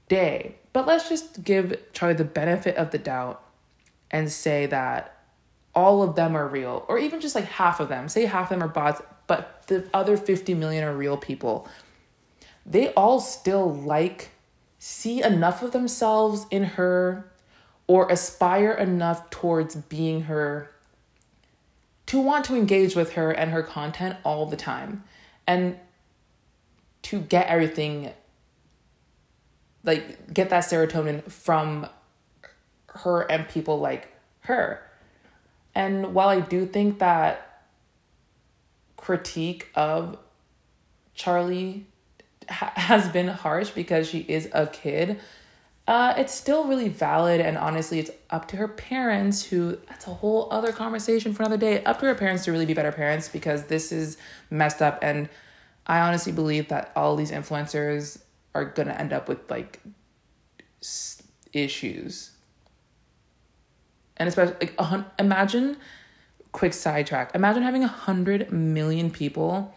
day. 0.09 0.57
But 0.79 0.87
let's 0.87 1.09
just 1.09 1.43
give 1.43 1.77
Charli 1.93 2.17
the 2.17 2.25
benefit 2.25 2.77
of 2.77 2.93
the 2.93 2.99
doubt 2.99 3.43
and 4.13 4.31
say 4.31 4.67
that 4.67 5.25
all 5.75 6.05
of 6.05 6.15
them 6.15 6.37
are 6.37 6.47
real, 6.47 6.87
or 6.87 7.01
even 7.01 7.21
just 7.21 7.35
like 7.35 7.47
half 7.47 7.81
of 7.81 7.89
them. 7.89 8.09
Say 8.09 8.27
half 8.27 8.45
of 8.45 8.51
them 8.51 8.63
are 8.63 8.73
bots, 8.73 9.03
but 9.27 9.67
the 9.67 9.91
other 9.93 10.17
50 10.17 10.55
million 10.55 10.85
are 10.85 10.97
real 10.97 11.17
people. 11.17 11.69
They 12.65 12.93
all 12.93 13.19
still 13.19 13.75
like, 13.75 14.31
see 14.79 15.21
enough 15.21 15.65
of 15.65 15.73
themselves 15.73 16.47
in 16.49 16.63
her 16.63 17.29
or 17.89 18.09
aspire 18.09 18.71
enough 18.71 19.31
towards 19.31 19.75
being 19.75 20.23
her 20.23 20.71
to 22.07 22.21
want 22.21 22.45
to 22.45 22.55
engage 22.55 22.95
with 22.95 23.15
her 23.15 23.33
and 23.33 23.51
her 23.51 23.65
content 23.65 24.17
all 24.23 24.47
the 24.47 24.57
time 24.57 25.03
and 25.45 25.77
to 27.03 27.19
get 27.19 27.49
everything 27.49 28.13
like 29.85 30.33
get 30.33 30.51
that 30.51 30.65
serotonin 30.65 31.31
from 31.31 31.87
her 32.89 33.23
and 33.23 33.49
people 33.49 33.79
like 33.79 34.13
her. 34.41 34.83
And 35.75 36.15
while 36.15 36.29
i 36.29 36.41
do 36.41 36.67
think 36.67 36.99
that 36.99 37.65
critique 38.97 39.69
of 39.75 40.19
Charli 41.17 41.85
ha- 42.49 42.73
has 42.75 43.09
been 43.09 43.29
harsh 43.29 43.71
because 43.71 44.09
she 44.09 44.21
is 44.21 44.49
a 44.53 44.67
kid 44.67 45.21
uh, 45.89 46.13
it's 46.19 46.35
still 46.35 46.65
really 46.65 46.91
valid 46.91 47.41
and 47.41 47.57
honestly 47.57 47.99
it's 47.99 48.11
up 48.29 48.47
to 48.47 48.57
her 48.59 48.69
parents 48.69 49.43
who 49.43 49.79
that's 49.89 50.07
a 50.07 50.13
whole 50.13 50.47
other 50.51 50.71
conversation 50.71 51.33
for 51.33 51.43
another 51.43 51.57
day. 51.57 51.83
Up 51.85 51.99
to 52.01 52.05
her 52.05 52.15
parents 52.15 52.45
to 52.45 52.53
really 52.53 52.67
be 52.67 52.75
better 52.75 52.93
parents 52.93 53.31
because 53.31 53.65
this 53.65 53.91
is 53.91 54.19
messed 54.51 54.83
up. 54.83 54.99
And 55.01 55.31
i 55.87 56.01
honestly 56.01 56.31
believe 56.31 56.69
that 56.69 56.93
all 56.95 57.17
these 57.17 57.31
influencers 57.31 58.21
are 58.59 58.65
gonna 58.65 58.93
end 58.93 59.13
up 59.13 59.29
with 59.29 59.51
like 59.51 59.81
issues. 61.53 62.33
And 64.17 64.29
especially 64.29 64.57
like 64.61 64.75
imagine 65.19 65.77
quick 66.51 66.73
sidetrack 66.73 67.35
imagine 67.35 67.63
having 67.63 67.85
a 67.85 67.89
hundred 67.89 68.51
million 68.51 69.11
people 69.11 69.75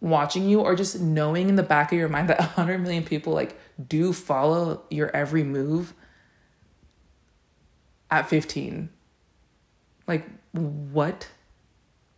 watching 0.00 0.48
you 0.48 0.60
or 0.60 0.74
just 0.74 0.98
knowing 0.98 1.48
in 1.48 1.56
the 1.56 1.62
back 1.62 1.92
of 1.92 1.98
your 1.98 2.08
mind 2.08 2.28
that 2.28 2.40
a 2.40 2.44
100 2.44 2.78
million 2.78 3.04
people 3.04 3.32
like 3.32 3.58
do 3.88 4.12
follow 4.12 4.82
your 4.90 5.14
every 5.14 5.44
move 5.44 5.92
at 8.10 8.28
15 8.28 8.88
like 10.06 10.26
what 10.52 11.28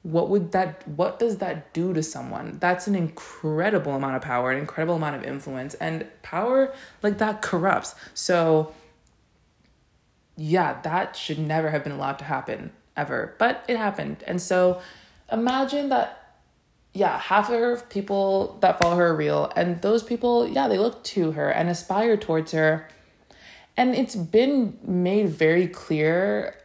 what 0.02 0.28
would 0.28 0.52
that 0.52 0.86
what 0.88 1.18
does 1.18 1.38
that 1.38 1.72
do 1.72 1.92
to 1.92 2.02
someone? 2.02 2.58
That's 2.60 2.86
an 2.86 2.94
incredible 2.94 3.94
amount 3.94 4.16
of 4.16 4.22
power 4.22 4.50
an 4.50 4.58
incredible 4.58 4.96
amount 4.96 5.16
of 5.16 5.24
influence 5.24 5.74
and 5.74 6.06
power 6.22 6.74
like 7.02 7.18
that 7.18 7.40
corrupts. 7.42 7.94
So 8.14 8.74
yeah 10.36 10.80
that 10.82 11.14
should 11.14 11.38
never 11.38 11.70
have 11.70 11.84
been 11.84 11.92
allowed 11.92 12.18
to 12.18 12.24
happen 12.24 12.72
ever 12.96 13.34
but 13.38 13.64
it 13.68 13.76
happened. 13.76 14.24
And 14.26 14.40
so 14.40 14.80
imagine 15.30 15.88
that 15.90 16.18
yeah 16.94 17.18
half 17.18 17.48
of 17.50 17.88
people 17.88 18.58
that 18.60 18.80
follow 18.80 18.96
her 18.96 19.08
are 19.08 19.16
real 19.16 19.52
and 19.54 19.80
those 19.82 20.02
people 20.02 20.48
yeah 20.48 20.66
they 20.66 20.78
look 20.78 21.02
to 21.04 21.32
her 21.32 21.48
and 21.48 21.68
aspire 21.68 22.16
towards 22.16 22.50
her. 22.52 22.88
And 23.76 23.94
it's 23.94 24.16
been 24.16 24.78
made 24.82 25.30
very 25.30 25.68
clear 25.68 26.56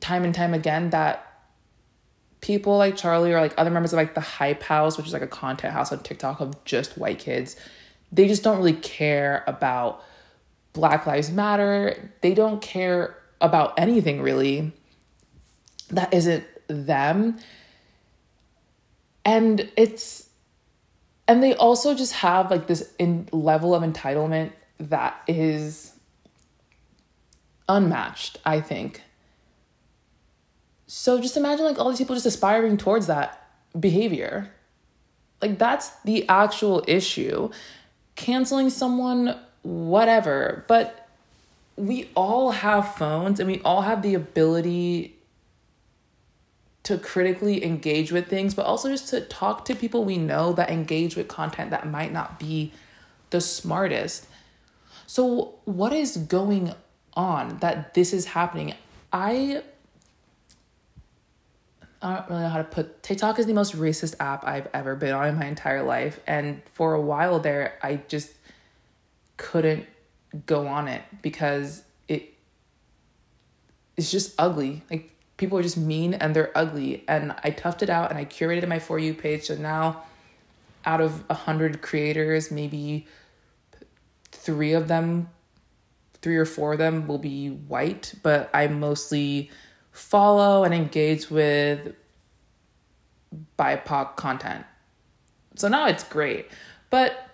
time 0.00 0.24
and 0.24 0.34
time 0.34 0.54
again 0.54 0.90
that 0.90 1.29
people 2.40 2.76
like 2.78 2.96
Charli 2.96 3.30
or 3.30 3.40
like 3.40 3.54
other 3.58 3.70
members 3.70 3.92
of 3.92 3.98
like 3.98 4.14
the 4.14 4.20
Hype 4.20 4.62
House, 4.62 4.96
which 4.96 5.06
is 5.06 5.12
like 5.12 5.22
a 5.22 5.26
content 5.26 5.72
house 5.72 5.92
on 5.92 6.02
TikTok 6.02 6.40
of 6.40 6.64
just 6.64 6.96
white 6.96 7.18
kids, 7.18 7.56
they 8.12 8.26
just 8.26 8.42
don't 8.42 8.56
really 8.56 8.72
care 8.72 9.44
about 9.46 10.02
Black 10.72 11.06
Lives 11.06 11.30
Matter. 11.30 12.10
They 12.20 12.34
don't 12.34 12.60
care 12.62 13.16
about 13.40 13.74
anything 13.78 14.22
really 14.22 14.72
that 15.88 16.12
isn't 16.14 16.44
them. 16.68 17.38
And 19.24 19.70
it's 19.76 20.28
and 21.28 21.42
they 21.42 21.54
also 21.54 21.94
just 21.94 22.14
have 22.14 22.50
like 22.50 22.66
this 22.66 22.92
in 22.98 23.28
level 23.32 23.74
of 23.74 23.82
entitlement 23.82 24.52
that 24.78 25.22
is 25.28 25.92
unmatched, 27.68 28.38
I 28.44 28.60
think. 28.60 29.02
So 30.92 31.20
just 31.20 31.36
imagine 31.36 31.64
like 31.64 31.78
all 31.78 31.88
these 31.88 31.98
people 31.98 32.16
just 32.16 32.26
aspiring 32.26 32.76
towards 32.76 33.06
that 33.06 33.48
behavior. 33.78 34.50
Like 35.40 35.56
that's 35.56 35.90
the 36.00 36.28
actual 36.28 36.82
issue. 36.88 37.50
Canceling 38.16 38.70
someone, 38.70 39.38
whatever. 39.62 40.64
But 40.66 41.08
we 41.76 42.10
all 42.16 42.50
have 42.50 42.96
phones 42.96 43.38
and 43.38 43.48
we 43.48 43.60
all 43.60 43.82
have 43.82 44.02
the 44.02 44.14
ability 44.14 45.16
to 46.82 46.98
critically 46.98 47.64
engage 47.64 48.10
with 48.10 48.26
things, 48.26 48.52
but 48.54 48.66
also 48.66 48.88
just 48.88 49.10
to 49.10 49.20
talk 49.20 49.64
to 49.66 49.76
people 49.76 50.04
we 50.04 50.18
know 50.18 50.52
that 50.54 50.70
engage 50.70 51.14
with 51.14 51.28
content 51.28 51.70
that 51.70 51.88
might 51.88 52.12
not 52.12 52.40
be 52.40 52.72
the 53.30 53.40
smartest. 53.40 54.26
So, 55.06 55.54
what 55.66 55.92
is 55.92 56.16
going 56.16 56.74
on 57.14 57.58
that 57.58 57.94
this 57.94 58.12
is 58.12 58.26
happening? 58.26 58.74
I 59.12 59.62
I 62.02 62.16
don't 62.16 62.30
really 62.30 62.42
know 62.42 62.48
how 62.48 62.58
to 62.58 62.64
put 62.64 63.02
TikTok 63.02 63.38
is 63.38 63.46
the 63.46 63.52
most 63.52 63.76
racist 63.76 64.14
app 64.20 64.46
I've 64.46 64.68
ever 64.72 64.96
been 64.96 65.12
on 65.12 65.28
in 65.28 65.38
my 65.38 65.46
entire 65.46 65.82
life. 65.82 66.18
And 66.26 66.62
for 66.72 66.94
a 66.94 67.00
while 67.00 67.40
there, 67.40 67.78
I 67.82 67.96
just 68.08 68.32
couldn't 69.36 69.86
go 70.46 70.66
on 70.66 70.88
it 70.88 71.02
because 71.22 71.82
it 72.08 72.34
it's 73.96 74.10
just 74.10 74.34
ugly. 74.38 74.82
Like 74.90 75.10
people 75.36 75.58
are 75.58 75.62
just 75.62 75.76
mean 75.76 76.14
and 76.14 76.34
they're 76.34 76.56
ugly. 76.56 77.04
And 77.06 77.32
I 77.44 77.50
toughed 77.50 77.82
it 77.82 77.90
out 77.90 78.10
and 78.10 78.18
I 78.18 78.24
curated 78.24 78.66
my 78.66 78.78
For 78.78 78.98
You 78.98 79.12
page. 79.12 79.46
So 79.46 79.56
now 79.56 80.04
out 80.84 81.00
of 81.00 81.24
a 81.28 81.34
hundred 81.34 81.82
creators, 81.82 82.50
maybe 82.50 83.06
three 84.32 84.72
of 84.72 84.88
them, 84.88 85.28
three 86.22 86.36
or 86.36 86.46
four 86.46 86.72
of 86.72 86.78
them 86.78 87.06
will 87.06 87.18
be 87.18 87.48
white, 87.50 88.14
but 88.22 88.48
I 88.54 88.68
mostly 88.68 89.50
follow 90.00 90.64
and 90.64 90.74
engage 90.74 91.30
with 91.30 91.94
BIPOC 93.58 94.16
content. 94.16 94.64
So 95.54 95.68
now 95.68 95.86
it's 95.86 96.02
great. 96.04 96.48
But 96.88 97.28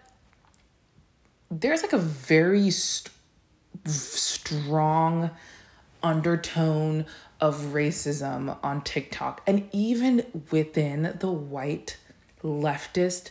there's 1.51 1.83
like 1.83 1.93
a 1.93 1.99
very 1.99 2.71
st- 2.71 3.13
strong 3.87 5.31
undertone 6.03 7.07
of 7.41 7.57
racism 7.73 8.59
on 8.63 8.83
TikTok 8.83 9.43
and 9.47 9.69
even 9.73 10.43
within 10.51 11.17
the 11.21 11.31
white 11.31 11.97
leftist 12.43 13.31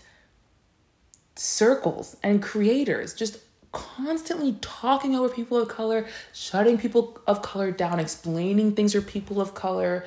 circles 1.36 2.16
and 2.24 2.42
creators 2.42 3.14
just 3.14 3.38
constantly 3.76 4.58
talking 4.62 5.16
over 5.16 5.28
people 5.28 5.58
of 5.58 5.68
color, 5.68 6.08
shutting 6.32 6.78
people 6.78 7.20
of 7.28 7.42
color 7.42 7.72
down, 7.72 8.00
explaining 8.00 8.74
things 8.74 8.94
to 8.94 9.02
people 9.02 9.42
of 9.42 9.54
color 9.54 10.06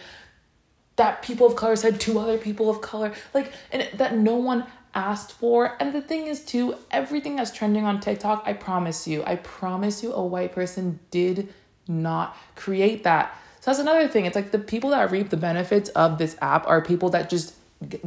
that 0.97 1.23
people 1.23 1.47
of 1.47 1.55
color 1.55 1.77
said 1.77 2.01
to 2.01 2.19
other 2.19 2.39
people 2.39 2.69
of 2.71 2.81
color, 2.81 3.13
like, 3.33 3.53
and 3.71 3.89
that 3.95 4.17
no 4.17 4.37
one 4.37 4.65
asked 4.95 5.33
for. 5.33 5.77
And 5.79 5.95
the 5.95 6.01
thing 6.01 6.27
is, 6.27 6.45
too, 6.45 6.75
everything 6.91 7.37
that's 7.37 7.53
trending 7.53 7.85
on 7.85 8.01
TikTok, 8.01 8.43
I 8.47 8.55
promise 8.55 9.07
you, 9.07 9.23
I 9.25 9.37
promise 9.37 10.03
you, 10.03 10.13
a 10.13 10.25
white 10.25 10.53
person 10.53 10.99
did 11.11 11.53
not 11.87 12.37
create 12.57 13.05
that. 13.05 13.39
So 13.61 13.71
that's 13.71 13.79
another 13.79 14.09
thing. 14.09 14.25
It's 14.25 14.35
like 14.35 14.51
the 14.51 14.59
people 14.59 14.91
that 14.91 15.11
reap 15.11 15.29
the 15.29 15.37
benefits 15.37 15.89
of 15.91 16.19
this 16.19 16.37
app 16.41 16.67
are 16.67 16.83
people 16.83 17.11
that 17.11 17.31
just 17.31 17.55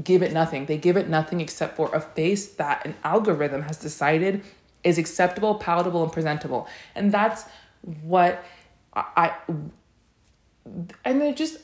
give 0.04 0.22
it 0.22 0.34
nothing. 0.34 0.66
They 0.66 0.78
give 0.78 0.98
it 0.98 1.08
nothing 1.08 1.40
except 1.40 1.78
for 1.78 1.94
a 1.96 2.02
face 2.02 2.48
that 2.56 2.86
an 2.86 2.96
algorithm 3.04 3.62
has 3.64 3.78
decided 3.78 4.44
is 4.84 4.98
acceptable, 4.98 5.56
palatable, 5.56 6.04
and 6.04 6.12
presentable. 6.12 6.68
And 6.96 7.12
that's 7.12 7.46
what 8.02 8.44
I, 8.94 9.34
and 11.06 11.22
they 11.22 11.34
just 11.34 11.60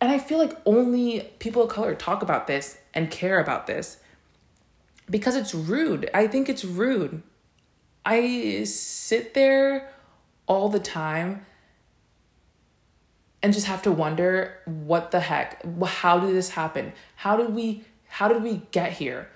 and 0.00 0.12
I 0.12 0.18
feel 0.18 0.38
like 0.38 0.56
only 0.64 1.30
people 1.38 1.62
of 1.62 1.70
color 1.70 1.94
talk 1.94 2.22
about 2.22 2.46
this 2.46 2.78
and 2.94 3.10
care 3.10 3.40
about 3.40 3.66
this 3.66 3.98
because 5.10 5.34
it's 5.34 5.54
rude. 5.54 6.08
I 6.14 6.26
think 6.26 6.48
it's 6.48 6.64
rude. 6.64 7.22
I 8.06 8.64
sit 8.64 9.34
there 9.34 9.90
all 10.46 10.68
the 10.68 10.78
time 10.78 11.44
and 13.42 13.52
just 13.52 13.66
have 13.66 13.82
to 13.82 13.92
wonder 13.92 14.58
what 14.64 15.10
the 15.10 15.20
heck 15.20 15.62
how 15.84 16.18
did 16.18 16.34
this 16.34 16.50
happen 16.50 16.92
how 17.16 17.36
did 17.36 17.54
we 17.54 17.84
how 18.08 18.26
did 18.26 18.42
we 18.42 18.62
get 18.72 18.92
here 18.92 19.28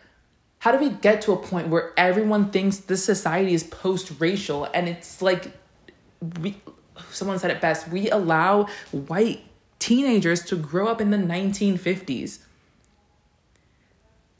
how 0.62 0.72
do 0.72 0.78
we 0.78 0.90
get 0.90 1.22
to 1.22 1.32
a 1.32 1.36
point 1.36 1.68
where 1.68 1.92
everyone 1.96 2.50
thinks 2.50 2.78
this 2.78 3.04
society 3.04 3.54
is 3.54 3.62
post-racial 3.64 4.68
and 4.74 4.88
it's 4.88 5.22
like 5.22 5.52
we 6.40 6.60
someone 7.10 7.38
said 7.38 7.50
it 7.50 7.60
best 7.60 7.88
we 7.88 8.10
allow 8.10 8.66
white 8.90 9.44
teenagers 9.82 10.44
to 10.44 10.54
grow 10.54 10.86
up 10.86 11.00
in 11.00 11.10
the 11.10 11.16
1950s. 11.16 12.38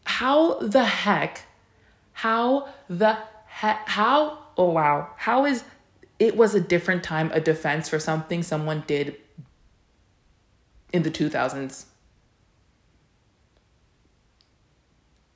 How 0.04 0.60
the 0.60 0.84
heck, 0.84 1.42
how 2.12 2.68
the 2.88 3.18
heck, 3.46 3.88
how, 3.88 4.38
oh 4.56 4.70
wow, 4.70 5.08
how 5.16 5.44
is 5.44 5.64
it 6.20 6.36
was 6.36 6.54
a 6.54 6.60
different 6.60 7.02
time 7.02 7.32
a 7.34 7.40
defense 7.40 7.88
for 7.88 7.98
something 7.98 8.44
someone 8.44 8.84
did 8.86 9.16
in 10.92 11.02
the 11.02 11.10
2000s? 11.10 11.86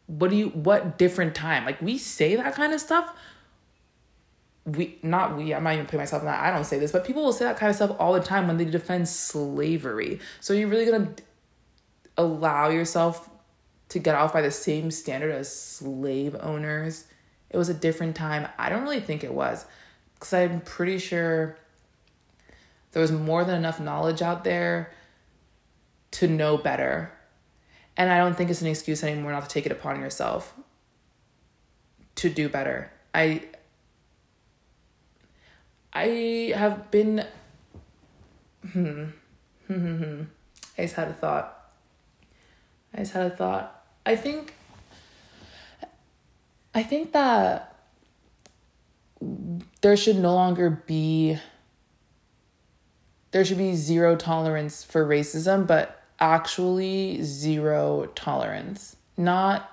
What 0.07 0.31
do 0.31 0.37
you, 0.37 0.49
what 0.49 0.99
different 0.99 1.35
time? 1.35 1.65
Like 1.65 1.81
we 1.83 1.99
say 1.99 2.37
that 2.37 2.55
kind 2.55 2.73
of 2.73 2.81
stuff. 2.81 3.13
We 4.65 4.99
not 5.01 5.37
we 5.37 5.55
i'm 5.55 5.63
not 5.63 5.75
even 5.75 5.87
putting 5.87 6.01
myself 6.01 6.23
in 6.23 6.27
that 6.27 6.43
i 6.43 6.51
don't 6.51 6.65
say 6.65 6.81
this 6.81 6.91
but 6.91 7.05
people 7.05 7.23
will 7.23 7.33
say 7.33 7.45
that 7.45 7.57
kind 7.57 7.71
of 7.71 7.77
stuff 7.77 7.95
all 8.01 8.13
the 8.13 8.19
time 8.21 8.49
when 8.49 8.57
they 8.57 8.65
defend 8.65 9.09
slavery. 9.09 10.19
So 10.41 10.55
you're 10.55 10.67
really 10.67 10.87
gonna 10.87 11.13
allow 12.17 12.71
yourself 12.71 13.31
to 13.91 14.01
get 14.01 14.17
off 14.17 14.33
by 14.33 14.43
the 14.43 14.51
same 14.51 14.91
standard 14.91 15.31
as 15.31 15.55
slave 15.55 16.35
owners? 16.41 17.05
It 17.51 17.59
was 17.59 17.69
a 17.69 17.75
different 17.75 18.17
time. 18.17 18.49
I 18.59 18.69
don't 18.69 18.83
really 18.83 18.99
think 18.99 19.23
it 19.23 19.33
was 19.33 19.67
because 20.15 20.33
i'm 20.33 20.61
pretty 20.63 20.99
sure 20.99 21.57
there 22.93 23.03
was 23.03 23.13
more 23.13 23.45
than 23.45 23.57
enough 23.57 23.79
knowledge 23.79 24.23
out 24.23 24.45
there 24.45 24.93
to 26.13 26.27
know 26.27 26.57
better 26.57 27.13
and 27.97 28.11
i 28.11 28.19
don't 28.19 28.37
think 28.37 28.51
it's 28.51 28.61
an 28.61 28.67
excuse 28.67 29.03
anymore 29.03 29.33
not 29.33 29.43
to 29.43 29.49
take 29.49 29.67
it 29.67 29.73
upon 29.73 30.01
yourself 30.01 30.55
to 32.15 32.29
do 32.29 32.49
better 32.49 32.91
i 33.15 33.43
I 35.97 36.53
have 36.55 36.91
been. 36.91 37.25
Hmm. 38.71 39.05
I 39.71 40.83
just 40.83 40.95
had 40.95 41.09
a 41.09 41.15
thought. 41.15 41.71
I 42.93 42.99
just 42.99 43.15
had 43.15 43.33
a 43.33 43.35
thought. 43.35 43.83
I 44.05 44.15
think. 44.15 44.53
I 46.75 46.83
think 46.83 47.13
that 47.13 47.77
there 49.81 49.97
should 49.97 50.19
no 50.19 50.35
longer 50.35 50.69
be. 50.69 51.39
There 53.31 53.43
should 53.43 53.57
be 53.57 53.75
zero 53.75 54.17
tolerance 54.17 54.85
for 54.85 55.03
racism, 55.03 55.67
but 55.67 55.96
actually 56.19 57.23
zero 57.23 58.07
tolerance. 58.15 58.97
Not 59.17 59.71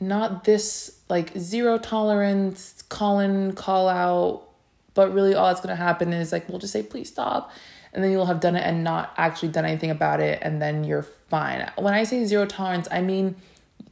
not 0.00 0.44
this 0.44 0.98
like 1.08 1.36
zero 1.38 1.78
tolerance, 1.78 2.82
call 2.88 3.20
in, 3.20 3.52
call 3.52 3.88
out, 3.88 4.48
But 4.94 5.12
really, 5.14 5.34
all 5.34 5.48
that's 5.48 5.60
going 5.60 5.74
to 5.76 5.82
happen 5.82 6.12
is 6.12 6.32
like, 6.32 6.48
we'll 6.48 6.58
just 6.58 6.72
say, 6.72 6.82
please 6.82 7.08
stop. 7.08 7.50
And 7.92 8.02
then 8.02 8.10
you'll 8.10 8.26
have 8.26 8.40
done 8.40 8.56
it 8.56 8.62
and 8.62 8.82
not 8.84 9.12
actually 9.16 9.50
done 9.50 9.64
anything 9.64 9.90
about 9.90 10.20
it. 10.20 10.38
And 10.42 10.60
then 10.60 10.84
you're 10.84 11.02
fine. 11.02 11.70
When 11.76 11.94
I 11.94 12.04
say 12.04 12.24
zero 12.24 12.46
tolerance, 12.46 12.88
I 12.90 13.00
mean 13.00 13.36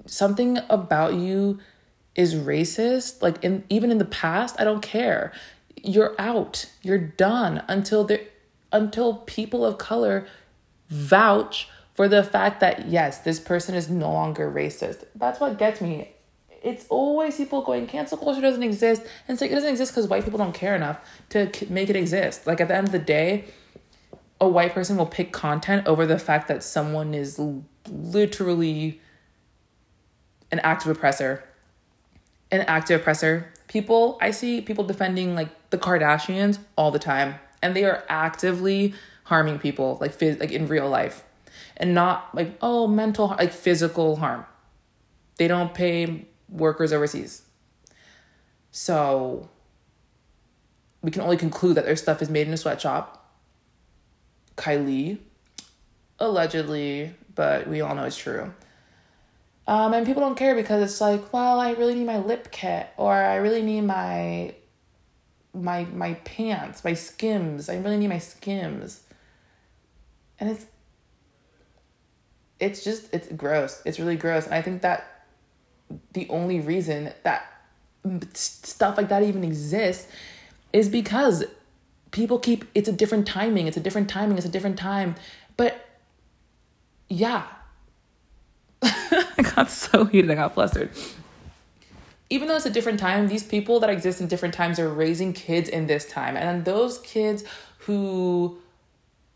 something 0.07 0.59
about 0.68 1.14
you 1.14 1.59
is 2.14 2.35
racist. 2.35 3.23
Like, 3.23 3.42
in, 3.44 3.64
even 3.68 3.90
in 3.90 3.99
the 3.99 4.05
past, 4.05 4.57
I 4.59 4.64
don't 4.64 4.83
care. 4.83 5.33
You're 5.83 6.14
out. 6.18 6.66
You're 6.83 6.99
done 6.99 7.62
until 7.68 8.05
there, 8.05 8.20
until 8.73 9.15
people 9.15 9.65
of 9.65 9.79
color 9.79 10.27
vouch 10.89 11.69
for 11.95 12.09
the 12.09 12.23
fact 12.23 12.61
that 12.61 12.89
yes, 12.89 13.19
this 13.19 13.39
person 13.39 13.75
is 13.75 13.89
no 13.91 14.11
longer 14.11 14.51
racist. 14.51 15.05
That's 15.15 15.41
what 15.41 15.59
gets 15.59 15.81
me. 15.81 16.13
It's 16.63 16.87
always 16.89 17.37
people 17.37 17.63
going 17.63 17.87
cancel 17.87 18.19
culture 18.19 18.41
doesn't 18.41 18.63
exist. 18.63 19.03
And 19.29 19.41
like 19.41 19.51
it 19.51 19.55
doesn't 19.55 19.71
exist 19.71 19.93
because 19.93 20.09
white 20.09 20.25
people 20.25 20.39
don't 20.39 20.55
care 20.55 20.75
enough 20.75 20.99
to 21.31 21.51
make 21.69 21.91
it 21.91 21.97
exist. 21.97 22.47
Like 22.47 22.61
at 22.61 22.69
the 22.69 22.75
end 22.77 22.87
of 22.89 22.93
the 22.93 22.99
day 22.99 23.45
a 24.41 24.49
white 24.49 24.73
person 24.73 24.97
will 24.97 25.07
pick 25.07 25.33
content 25.33 25.87
over 25.87 26.07
the 26.07 26.19
fact 26.19 26.49
that 26.49 26.63
someone 26.63 27.13
is 27.13 27.39
literally 27.89 29.01
an 30.51 30.59
active 30.61 30.91
oppressor. 30.91 31.45
An 32.51 32.63
active 32.63 33.01
oppressor. 33.01 33.53
People 33.69 34.19
i 34.21 34.31
see 34.31 34.61
people 34.61 34.85
defending 34.85 35.35
like 35.35 35.49
the 35.71 35.79
kardashians 35.79 36.59
all 36.77 36.91
the 36.91 36.99
time 36.99 37.37
and 37.62 37.75
they 37.75 37.85
are 37.85 38.05
actively 38.09 38.94
harming 39.25 39.59
people 39.59 39.99
like 40.01 40.16
phys- 40.16 40.40
like 40.40 40.51
in 40.51 40.66
real 40.66 40.88
life 40.88 41.25
and 41.77 41.94
not 41.94 42.35
like 42.35 42.57
oh 42.62 42.87
mental 42.87 43.29
like 43.29 43.53
physical 43.53 44.16
harm 44.16 44.44
they 45.40 45.49
don't 45.49 45.73
pay 45.73 46.27
workers 46.51 46.92
overseas. 46.92 47.40
So 48.73 49.49
we 51.01 51.11
can 51.11 51.23
only 51.23 51.38
conclude 51.38 51.77
that 51.77 51.87
their 51.87 51.96
stuff 51.96 52.20
is 52.20 52.29
made 52.29 52.46
in 52.46 52.53
a 52.53 52.59
sweatshop. 52.59 53.16
Kylie, 54.57 55.18
allegedly, 56.18 57.14
but 57.35 57.66
we 57.68 57.81
all 57.81 57.94
know 57.94 58.05
it's 58.05 58.18
true. 58.18 58.53
Um, 59.66 59.94
and 59.94 60.05
people 60.05 60.20
don't 60.20 60.37
care 60.37 60.55
because 60.55 60.83
it's 60.83 61.01
like, 61.01 61.33
well, 61.33 61.59
I 61.59 61.70
really 61.70 61.94
need 61.94 62.07
my 62.07 62.18
lip 62.18 62.51
kit, 62.51 62.88
or 62.99 63.14
I 63.14 63.37
really 63.37 63.62
need 63.62 63.83
my 63.83 64.55
my 65.55 65.85
my 65.85 66.15
pants, 66.15 66.85
my 66.85 66.95
skims. 66.95 67.69
I 67.69 67.77
really 67.79 67.97
need 67.97 68.09
my 68.09 68.19
skims. 68.19 69.03
And 70.39 70.51
it's 70.51 70.67
it's 72.59 72.85
just 72.85 73.13
it's 73.13 73.29
gross. 73.29 73.83
It's 73.85 73.99
really 73.99 74.17
gross. 74.17 74.47
And 74.47 74.55
I 74.55 74.63
think 74.63 74.83
that 74.83 75.25
the 76.13 76.29
only 76.29 76.61
reason 76.61 77.13
that 77.25 77.47
stuff 78.35 78.97
like 78.97 79.09
that 79.09 79.23
even 79.23 79.45
exists 79.45 80.11
is 80.73 80.89
because 80.89 81.45
people 82.13 82.39
keep 82.39 82.65
it's 82.75 82.89
a 82.89 82.93
different 82.93 83.27
timing 83.27 83.67
it's 83.67 83.77
a 83.77 83.81
different 83.81 84.09
timing 84.09 84.37
it's 84.37 84.47
a 84.47 84.51
different 84.51 84.79
time 84.79 85.15
but 85.57 85.87
yeah 87.09 87.45
i 88.83 89.53
got 89.55 89.69
so 89.71 90.05
heated 90.07 90.31
i 90.31 90.35
got 90.35 90.55
flustered 90.55 90.91
even 92.31 92.49
though 92.49 92.57
it's 92.57 92.66
a 92.66 92.71
different 92.71 92.99
time 92.99 93.29
these 93.29 93.43
people 93.43 93.81
that 93.81 93.90
exist 93.90 94.21
in 94.21 94.29
different 94.29 94.55
times 94.55 94.79
are 94.79 94.88
raising 94.88 95.33
kids 95.33 95.69
in 95.69 95.87
this 95.87 96.09
time 96.09 96.37
and 96.37 96.64
those 96.64 96.99
kids 96.99 97.45
who 97.79 98.59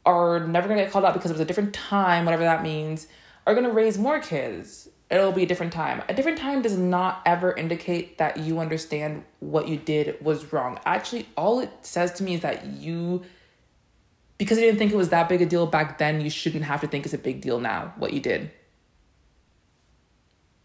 are 0.06 0.46
never 0.46 0.68
to 0.68 0.74
get 0.74 0.90
called 0.90 1.04
out 1.04 1.14
because 1.14 1.30
it 1.30 1.34
was 1.34 1.40
a 1.40 1.44
different 1.44 1.74
time 1.74 2.24
whatever 2.24 2.44
that 2.44 2.62
means 2.62 3.06
are 3.46 3.54
to 3.54 3.70
raise 3.70 3.98
more 3.98 4.20
kids 4.20 4.88
it'll 5.10 5.32
be 5.32 5.42
a 5.42 5.46
different 5.46 5.72
time. 5.72 6.02
A 6.08 6.14
different 6.14 6.38
time 6.38 6.62
does 6.62 6.76
not 6.76 7.22
ever 7.26 7.52
indicate 7.52 8.18
that 8.18 8.38
you 8.38 8.58
understand 8.58 9.24
what 9.40 9.68
you 9.68 9.76
did 9.76 10.20
was 10.22 10.52
wrong. 10.52 10.78
Actually, 10.84 11.28
all 11.36 11.60
it 11.60 11.70
says 11.82 12.12
to 12.14 12.24
me 12.24 12.34
is 12.34 12.40
that 12.40 12.66
you, 12.66 13.22
because 14.38 14.58
you 14.58 14.64
didn't 14.64 14.78
think 14.78 14.92
it 14.92 14.96
was 14.96 15.10
that 15.10 15.28
big 15.28 15.42
a 15.42 15.46
deal 15.46 15.66
back 15.66 15.98
then, 15.98 16.20
you 16.20 16.30
shouldn't 16.30 16.64
have 16.64 16.80
to 16.80 16.86
think 16.86 17.04
it's 17.04 17.14
a 17.14 17.18
big 17.18 17.40
deal 17.40 17.60
now, 17.60 17.92
what 17.96 18.12
you 18.12 18.20
did. 18.20 18.50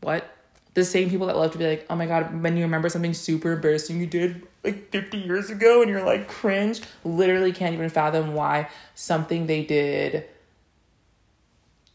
What? 0.01 0.29
The 0.73 0.85
same 0.85 1.09
people 1.09 1.27
that 1.27 1.35
love 1.35 1.51
to 1.51 1.57
be 1.57 1.67
like, 1.67 1.85
oh 1.89 1.95
my 1.95 2.05
God, 2.05 2.41
when 2.41 2.55
you 2.55 2.63
remember 2.63 2.89
something 2.89 3.13
super 3.13 3.53
embarrassing 3.53 3.99
you 3.99 4.05
did 4.05 4.47
like 4.63 4.91
50 4.91 5.17
years 5.17 5.49
ago 5.49 5.81
and 5.81 5.89
you're 5.89 6.05
like 6.05 6.27
cringe, 6.27 6.81
literally 7.03 7.51
can't 7.51 7.73
even 7.73 7.89
fathom 7.89 8.33
why 8.33 8.69
something 8.93 9.47
they 9.47 9.63
did 9.63 10.25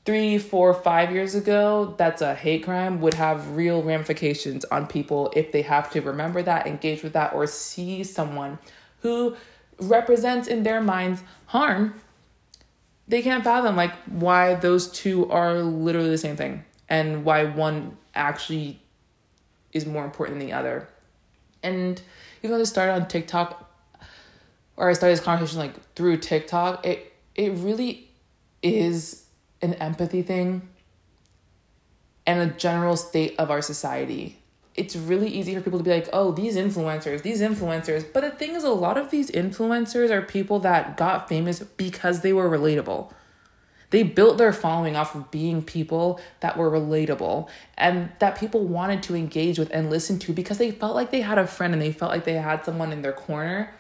three, 0.05 0.39
four, 0.39 0.75
five 0.75 1.13
years 1.13 1.35
ago, 1.35 1.95
that's 1.97 2.21
a 2.21 2.35
hate 2.35 2.65
crime, 2.65 3.01
would 3.01 3.15
have 3.15 3.57
real 3.57 3.83
ramifications 3.83 4.65
on 4.67 4.87
people 4.87 5.33
if 5.35 5.51
they 5.51 5.63
have 5.63 5.91
to 5.93 6.01
remember 6.01 6.43
that, 6.43 6.67
engage 6.67 7.03
with 7.03 7.15
that, 7.15 7.33
or 7.33 7.47
see 7.47 8.05
someone 8.05 8.59
who 9.01 9.35
represents 9.81 10.47
in 10.47 10.63
their 10.63 10.81
minds 10.81 11.23
harm. 11.47 11.95
They 13.09 13.23
can't 13.23 13.45
fathom 13.45 13.77
like 13.77 13.95
why 14.05 14.55
those 14.55 14.89
two 14.89 15.31
are 15.31 15.55
literally 15.55 16.11
the 16.11 16.19
same 16.19 16.37
thing 16.37 16.65
and 16.89 17.25
why 17.25 17.45
one 17.45 17.97
actually 18.15 18.81
is 19.73 19.87
more 19.87 20.05
important 20.05 20.39
than 20.39 20.49
the 20.49 20.55
other. 20.55 20.89
And 21.63 22.01
even 22.43 22.53
though 22.53 22.59
this 22.59 22.71
started 22.71 22.93
on 22.93 23.09
TikTok, 23.09 23.71
or 24.77 24.89
I 24.89 24.93
started 24.93 25.19
this 25.19 25.25
conversation 25.25 25.61
like 25.61 25.95
through 25.95 26.19
TikTok, 26.19 26.87
it 26.87 27.13
it 27.35 27.53
really 27.53 28.11
is 28.63 29.25
an 29.63 29.75
empathy 29.75 30.23
thing 30.23 30.69
and 32.27 32.41
a 32.41 32.55
general 32.55 32.97
state 32.97 33.35
of 33.39 33.51
our 33.51 33.63
society. 33.63 34.39
It's 34.75 34.97
really 34.97 35.29
easy 35.29 35.55
for 35.55 35.61
people 35.61 35.79
to 35.79 35.85
be 35.85 35.91
like, 35.91 36.09
oh, 36.13 36.33
these 36.33 36.57
influencers, 36.57 37.23
these 37.23 37.41
influencers. 37.41 38.05
But 38.13 38.23
the 38.23 38.31
thing 38.31 38.55
is, 38.57 38.65
a 38.65 38.71
lot 38.71 38.99
of 38.99 39.11
these 39.11 39.31
influencers 39.31 40.11
are 40.11 40.23
people 40.23 40.59
that 40.61 40.97
got 40.97 41.29
famous 41.29 41.61
because 41.61 42.23
they 42.23 42.33
were 42.33 42.49
relatable. 42.49 43.13
They 43.95 44.03
built 44.03 44.39
their 44.39 44.53
following 44.53 44.97
off 44.97 45.15
of 45.15 45.31
being 45.31 45.63
people 45.63 46.21
that 46.41 46.57
were 46.57 46.71
relatable 46.71 47.49
and 47.79 48.11
that 48.19 48.39
people 48.39 48.65
wanted 48.65 49.03
to 49.05 49.15
engage 49.15 49.59
with 49.59 49.71
and 49.73 49.89
listen 49.89 50.19
to 50.21 50.33
because 50.33 50.59
they 50.59 50.71
felt 50.71 50.95
like 50.95 51.11
they 51.11 51.21
had 51.21 51.39
a 51.39 51.47
friend 51.47 51.73
and 51.73 51.81
they 51.81 51.93
felt 51.93 52.11
like 52.11 52.25
they 52.25 52.35
had 52.35 52.65
someone 52.65 52.93
in 52.93 53.03
their 53.03 53.13
corner 53.13 53.73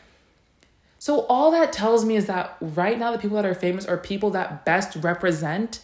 so, 1.04 1.26
all 1.26 1.50
that 1.50 1.70
tells 1.70 2.06
me 2.06 2.16
is 2.16 2.24
that 2.28 2.56
right 2.62 2.98
now, 2.98 3.12
the 3.12 3.18
people 3.18 3.36
that 3.36 3.44
are 3.44 3.54
famous 3.54 3.84
are 3.84 3.98
people 3.98 4.30
that 4.30 4.64
best 4.64 4.96
represent 4.96 5.80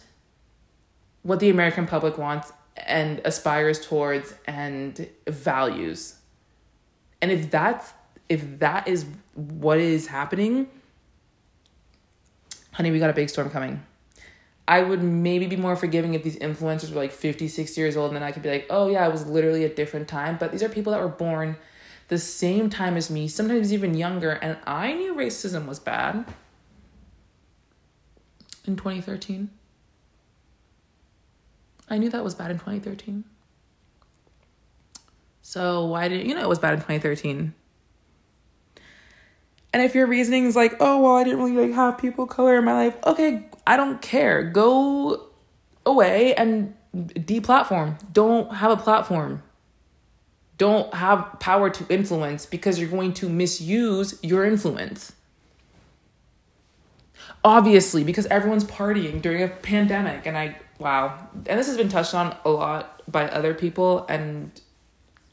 what 1.21 1.39
the 1.39 1.51
American 1.51 1.85
public 1.85 2.17
wants 2.17 2.51
and 2.75 3.21
aspires 3.23 3.85
towards 3.85 4.33
and 4.47 5.07
values. 5.27 6.15
And 7.21 7.31
if 7.31 7.51
that's 7.51 7.93
if 8.29 8.57
that 8.57 8.87
is 8.87 9.05
what 9.35 9.77
is 9.77 10.07
happening, 10.07 10.67
honey, 12.71 12.89
we 12.89 12.97
got 12.97 13.11
a 13.11 13.13
big 13.13 13.29
storm 13.29 13.51
coming. 13.51 13.85
I 14.67 14.81
would 14.81 15.03
maybe 15.03 15.47
be 15.47 15.55
more 15.55 15.75
forgiving 15.75 16.13
if 16.13 16.23
these 16.23 16.37
influencers 16.37 16.89
were 16.91 17.01
like 17.01 17.11
50, 17.11 17.47
60 17.47 17.81
years 17.81 17.97
old 17.97 18.11
and 18.11 18.15
then 18.15 18.23
I 18.23 18.31
could 18.31 18.43
be 18.43 18.49
like, 18.49 18.67
oh 18.69 18.87
yeah, 18.89 19.05
it 19.07 19.11
was 19.11 19.25
literally 19.25 19.65
a 19.65 19.69
different 19.69 20.07
time. 20.07 20.37
But 20.39 20.51
these 20.51 20.63
are 20.63 20.69
people 20.69 20.91
that 20.93 21.01
were 21.01 21.07
born 21.07 21.57
the 22.07 22.17
same 22.17 22.69
time 22.69 22.97
as 22.97 23.09
me, 23.09 23.27
sometimes 23.27 23.71
even 23.71 23.93
younger, 23.93 24.31
and 24.31 24.57
I 24.67 24.93
knew 24.93 25.15
racism 25.15 25.65
was 25.65 25.79
bad 25.79 26.25
in 28.65 28.75
2013. 28.75 29.49
I 31.89 31.97
knew 31.97 32.09
that 32.09 32.23
was 32.23 32.35
bad 32.35 32.51
in 32.51 32.57
2013. 32.57 33.23
So 35.41 35.85
why 35.85 36.07
did 36.07 36.25
you 36.27 36.35
know 36.35 36.41
it 36.41 36.49
was 36.49 36.59
bad 36.59 36.73
in 36.73 36.79
2013? 36.79 37.53
And 39.73 39.81
if 39.81 39.95
your 39.95 40.05
reasoning 40.07 40.45
is 40.45 40.55
like, 40.55 40.75
oh 40.79 41.01
well, 41.01 41.15
I 41.15 41.23
didn't 41.23 41.39
really 41.39 41.67
like 41.67 41.75
have 41.75 41.97
people 41.97 42.25
color 42.27 42.57
in 42.57 42.65
my 42.65 42.73
life, 42.73 42.95
okay, 43.05 43.45
I 43.65 43.77
don't 43.77 44.01
care. 44.01 44.43
Go 44.43 45.27
away 45.85 46.35
and 46.35 46.75
deplatform. 46.95 47.97
Don't 48.11 48.53
have 48.55 48.71
a 48.71 48.77
platform 48.77 49.43
don't 50.61 50.93
have 50.93 51.39
power 51.39 51.71
to 51.71 51.83
influence 51.91 52.45
because 52.45 52.79
you're 52.79 52.87
going 52.87 53.11
to 53.11 53.27
misuse 53.27 54.19
your 54.21 54.45
influence. 54.45 55.11
Obviously, 57.43 58.03
because 58.03 58.27
everyone's 58.27 58.65
partying 58.65 59.23
during 59.23 59.41
a 59.41 59.47
pandemic. 59.47 60.27
And 60.27 60.37
I, 60.37 60.55
wow. 60.77 61.17
And 61.47 61.59
this 61.59 61.65
has 61.65 61.77
been 61.77 61.89
touched 61.89 62.13
on 62.13 62.37
a 62.45 62.51
lot 62.51 63.01
by 63.11 63.27
other 63.27 63.55
people. 63.55 64.05
And 64.07 64.51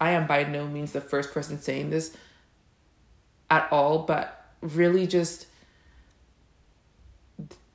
I 0.00 0.12
am 0.12 0.26
by 0.26 0.44
no 0.44 0.66
means 0.66 0.92
the 0.92 1.02
first 1.02 1.34
person 1.34 1.60
saying 1.60 1.90
this 1.90 2.16
at 3.50 3.68
all, 3.72 4.00
but 4.00 4.44
really 4.60 5.06
just 5.06 5.46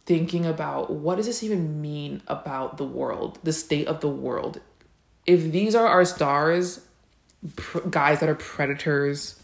thinking 0.06 0.46
about 0.46 0.90
what 0.90 1.16
does 1.16 1.26
this 1.26 1.44
even 1.44 1.82
mean 1.82 2.22
about 2.28 2.78
the 2.78 2.84
world, 2.84 3.40
the 3.44 3.54
state 3.54 3.88
of 3.88 4.02
the 4.02 4.10
world. 4.10 4.60
If 5.26 5.52
these 5.52 5.76
are 5.76 5.88
our 5.88 6.04
stars, 6.04 6.82
pr- 7.56 7.80
guys 7.90 8.20
that 8.20 8.28
are 8.28 8.36
predators, 8.36 9.42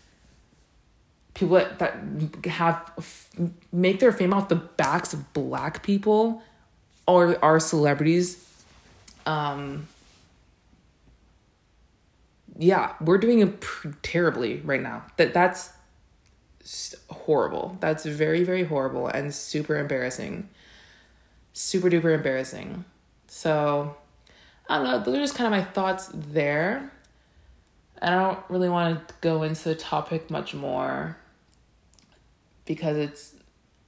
people 1.33 1.55
that, 1.55 1.79
that 1.79 2.45
have 2.45 2.91
make 3.71 3.99
their 3.99 4.11
fame 4.11 4.33
off 4.33 4.49
the 4.49 4.55
backs 4.55 5.13
of 5.13 5.31
black 5.33 5.83
people 5.83 6.41
or 7.07 7.43
are 7.43 7.59
celebrities. 7.59 8.45
Um, 9.25 9.87
yeah, 12.57 12.93
we're 12.99 13.17
doing 13.17 13.39
it 13.39 13.61
pr- 13.61 13.89
terribly 14.01 14.57
right 14.57 14.81
now. 14.81 15.05
That 15.15 15.33
that's 15.33 15.69
horrible. 17.09 17.77
That's 17.79 18.05
very, 18.05 18.43
very 18.43 18.63
horrible 18.63 19.07
and 19.07 19.33
super 19.33 19.77
embarrassing. 19.77 20.49
Super 21.53 21.89
duper 21.89 22.13
embarrassing. 22.13 22.85
So, 23.27 23.95
I 24.67 24.77
don't 24.77 24.85
know. 24.85 24.99
Those 24.99 25.15
are 25.15 25.21
just 25.21 25.35
kind 25.35 25.53
of 25.53 25.59
my 25.59 25.65
thoughts 25.71 26.09
there. 26.13 26.91
And 28.01 28.15
I 28.15 28.19
don't 28.21 28.39
really 28.49 28.69
want 28.69 29.07
to 29.07 29.13
go 29.21 29.43
into 29.43 29.69
the 29.69 29.75
topic 29.75 30.29
much 30.29 30.53
more 30.53 31.17
because 32.65 32.97
it's, 32.97 33.33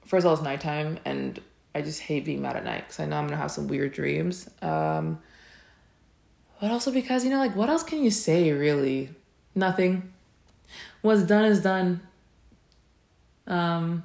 first 0.04 0.24
of 0.24 0.28
all, 0.28 0.34
it's 0.34 0.42
nighttime 0.42 0.98
and 1.04 1.40
I 1.74 1.82
just 1.82 2.00
hate 2.00 2.24
being 2.24 2.42
mad 2.42 2.56
at 2.56 2.64
night 2.64 2.84
because 2.88 3.00
I 3.00 3.06
know 3.06 3.16
I'm 3.16 3.26
going 3.26 3.36
to 3.36 3.42
have 3.42 3.50
some 3.50 3.68
weird 3.68 3.92
dreams. 3.92 4.50
Um, 4.60 5.20
but 6.60 6.70
also 6.70 6.92
because, 6.92 7.24
you 7.24 7.30
know, 7.30 7.38
like, 7.38 7.56
what 7.56 7.68
else 7.70 7.82
can 7.82 8.02
you 8.02 8.10
say, 8.10 8.52
really? 8.52 9.10
Nothing. 9.54 10.12
What's 11.00 11.22
done 11.22 11.44
is 11.44 11.62
done. 11.62 12.00
Um, 13.46 14.04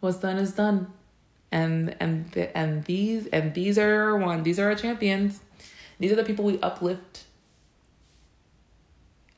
what's 0.00 0.18
done 0.18 0.36
is 0.38 0.52
done. 0.52 0.92
And 1.50 1.94
and 2.00 2.34
and 2.54 2.84
these 2.84 3.26
and 3.26 3.52
these 3.52 3.78
are 3.78 4.04
our 4.04 4.16
one. 4.16 4.42
These 4.42 4.58
are 4.58 4.68
our 4.68 4.74
champions. 4.74 5.40
These 5.98 6.10
are 6.12 6.16
the 6.16 6.24
people 6.24 6.44
we 6.44 6.58
uplift. 6.60 7.24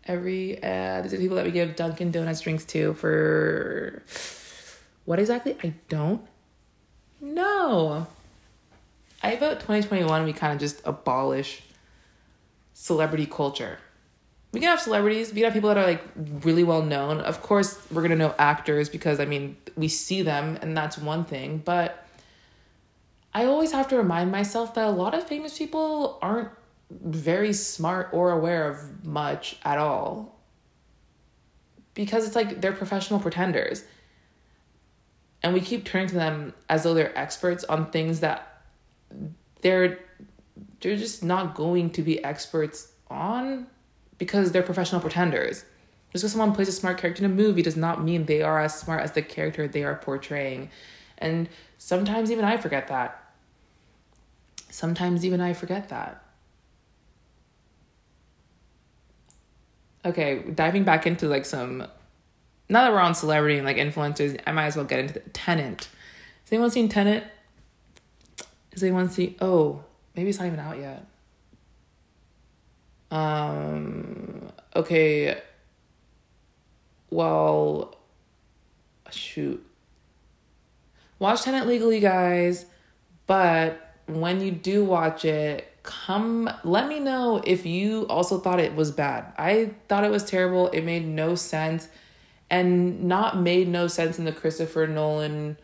Every 0.06 0.62
uh, 0.62 1.00
these 1.02 1.12
are 1.12 1.16
the 1.16 1.22
people 1.22 1.36
that 1.36 1.44
we 1.44 1.50
give 1.50 1.74
Dunkin' 1.74 2.12
Donuts 2.12 2.40
drinks 2.40 2.64
to 2.66 2.94
for 2.94 4.02
what 5.04 5.18
exactly? 5.18 5.56
I 5.62 5.74
don't 5.88 6.22
know. 7.20 8.06
I 9.22 9.36
vote 9.36 9.60
2021 9.60 10.24
we 10.24 10.32
kind 10.32 10.52
of 10.52 10.60
just 10.60 10.80
abolish 10.84 11.62
celebrity 12.74 13.26
culture. 13.26 13.78
We 14.54 14.60
can 14.60 14.68
have 14.68 14.80
celebrities, 14.80 15.30
we 15.30 15.40
can 15.40 15.44
have 15.44 15.52
people 15.52 15.68
that 15.68 15.78
are 15.78 15.84
like 15.84 16.02
really 16.16 16.62
well 16.62 16.82
known. 16.82 17.18
Of 17.18 17.42
course, 17.42 17.76
we're 17.90 18.02
gonna 18.02 18.14
know 18.14 18.36
actors 18.38 18.88
because 18.88 19.18
I 19.18 19.24
mean, 19.24 19.56
we 19.76 19.88
see 19.88 20.22
them 20.22 20.56
and 20.62 20.76
that's 20.76 20.96
one 20.96 21.24
thing, 21.24 21.60
but 21.64 22.06
I 23.34 23.46
always 23.46 23.72
have 23.72 23.88
to 23.88 23.96
remind 23.96 24.30
myself 24.30 24.74
that 24.74 24.86
a 24.86 24.90
lot 24.90 25.12
of 25.12 25.26
famous 25.26 25.58
people 25.58 26.20
aren't 26.22 26.50
very 26.88 27.52
smart 27.52 28.10
or 28.12 28.30
aware 28.30 28.68
of 28.70 29.04
much 29.04 29.56
at 29.64 29.76
all. 29.78 30.38
Because 31.94 32.24
it's 32.24 32.36
like 32.36 32.60
they're 32.60 32.72
professional 32.72 33.18
pretenders. 33.18 33.82
And 35.42 35.52
we 35.52 35.60
keep 35.60 35.84
turning 35.84 36.06
to 36.08 36.14
them 36.14 36.54
as 36.68 36.84
though 36.84 36.94
they're 36.94 37.16
experts 37.18 37.64
on 37.64 37.90
things 37.90 38.20
that 38.20 38.62
they're 39.62 39.98
they're 40.80 40.96
just 40.96 41.24
not 41.24 41.56
going 41.56 41.90
to 41.90 42.02
be 42.02 42.22
experts 42.22 42.92
on 43.10 43.66
because 44.18 44.52
they're 44.52 44.62
professional 44.62 45.00
pretenders. 45.00 45.64
Just 46.12 46.22
because 46.22 46.32
someone 46.32 46.54
plays 46.54 46.68
a 46.68 46.72
smart 46.72 46.98
character 46.98 47.24
in 47.24 47.30
a 47.30 47.34
movie 47.34 47.62
does 47.62 47.76
not 47.76 48.02
mean 48.02 48.26
they 48.26 48.42
are 48.42 48.60
as 48.60 48.78
smart 48.78 49.02
as 49.02 49.12
the 49.12 49.22
character 49.22 49.66
they 49.66 49.82
are 49.82 49.96
portraying. 49.96 50.70
And 51.18 51.48
sometimes 51.78 52.30
even 52.30 52.44
I 52.44 52.56
forget 52.56 52.88
that. 52.88 53.20
Sometimes 54.70 55.24
even 55.24 55.40
I 55.40 55.52
forget 55.52 55.88
that. 55.88 56.22
Okay, 60.04 60.42
diving 60.54 60.84
back 60.84 61.06
into 61.06 61.28
like 61.28 61.46
some 61.46 61.86
now 62.68 62.82
that 62.82 62.92
we're 62.92 63.00
on 63.00 63.14
celebrity 63.14 63.56
and 63.56 63.66
like 63.66 63.76
influencers, 63.76 64.40
I 64.46 64.52
might 64.52 64.66
as 64.66 64.76
well 64.76 64.84
get 64.84 65.00
into 65.00 65.14
the 65.14 65.20
Tenet. 65.20 65.88
Has 66.44 66.52
anyone 66.52 66.70
seen 66.70 66.88
Tenet? 66.88 67.24
Has 68.72 68.82
anyone 68.82 69.08
seen 69.08 69.34
oh, 69.40 69.84
maybe 70.14 70.30
it's 70.30 70.38
not 70.38 70.46
even 70.46 70.60
out 70.60 70.78
yet. 70.78 71.06
Um, 73.14 74.48
okay. 74.74 75.40
Well, 77.10 77.96
shoot. 79.10 79.64
Watch 81.20 81.42
Tenet 81.42 81.68
legally, 81.68 82.00
guys. 82.00 82.66
But 83.28 83.94
when 84.06 84.40
you 84.40 84.50
do 84.50 84.84
watch 84.84 85.24
it, 85.24 85.70
come 85.84 86.50
let 86.64 86.88
me 86.88 86.98
know 86.98 87.40
if 87.46 87.64
you 87.64 88.06
also 88.08 88.40
thought 88.40 88.58
it 88.58 88.74
was 88.74 88.90
bad. 88.90 89.32
I 89.38 89.74
thought 89.88 90.02
it 90.02 90.10
was 90.10 90.24
terrible. 90.24 90.68
It 90.70 90.82
made 90.82 91.06
no 91.06 91.36
sense 91.36 91.88
and 92.50 93.04
not 93.04 93.38
made 93.38 93.68
no 93.68 93.86
sense 93.86 94.18
in 94.18 94.24
the 94.24 94.32
Christopher 94.32 94.88
Nolan 94.88 95.56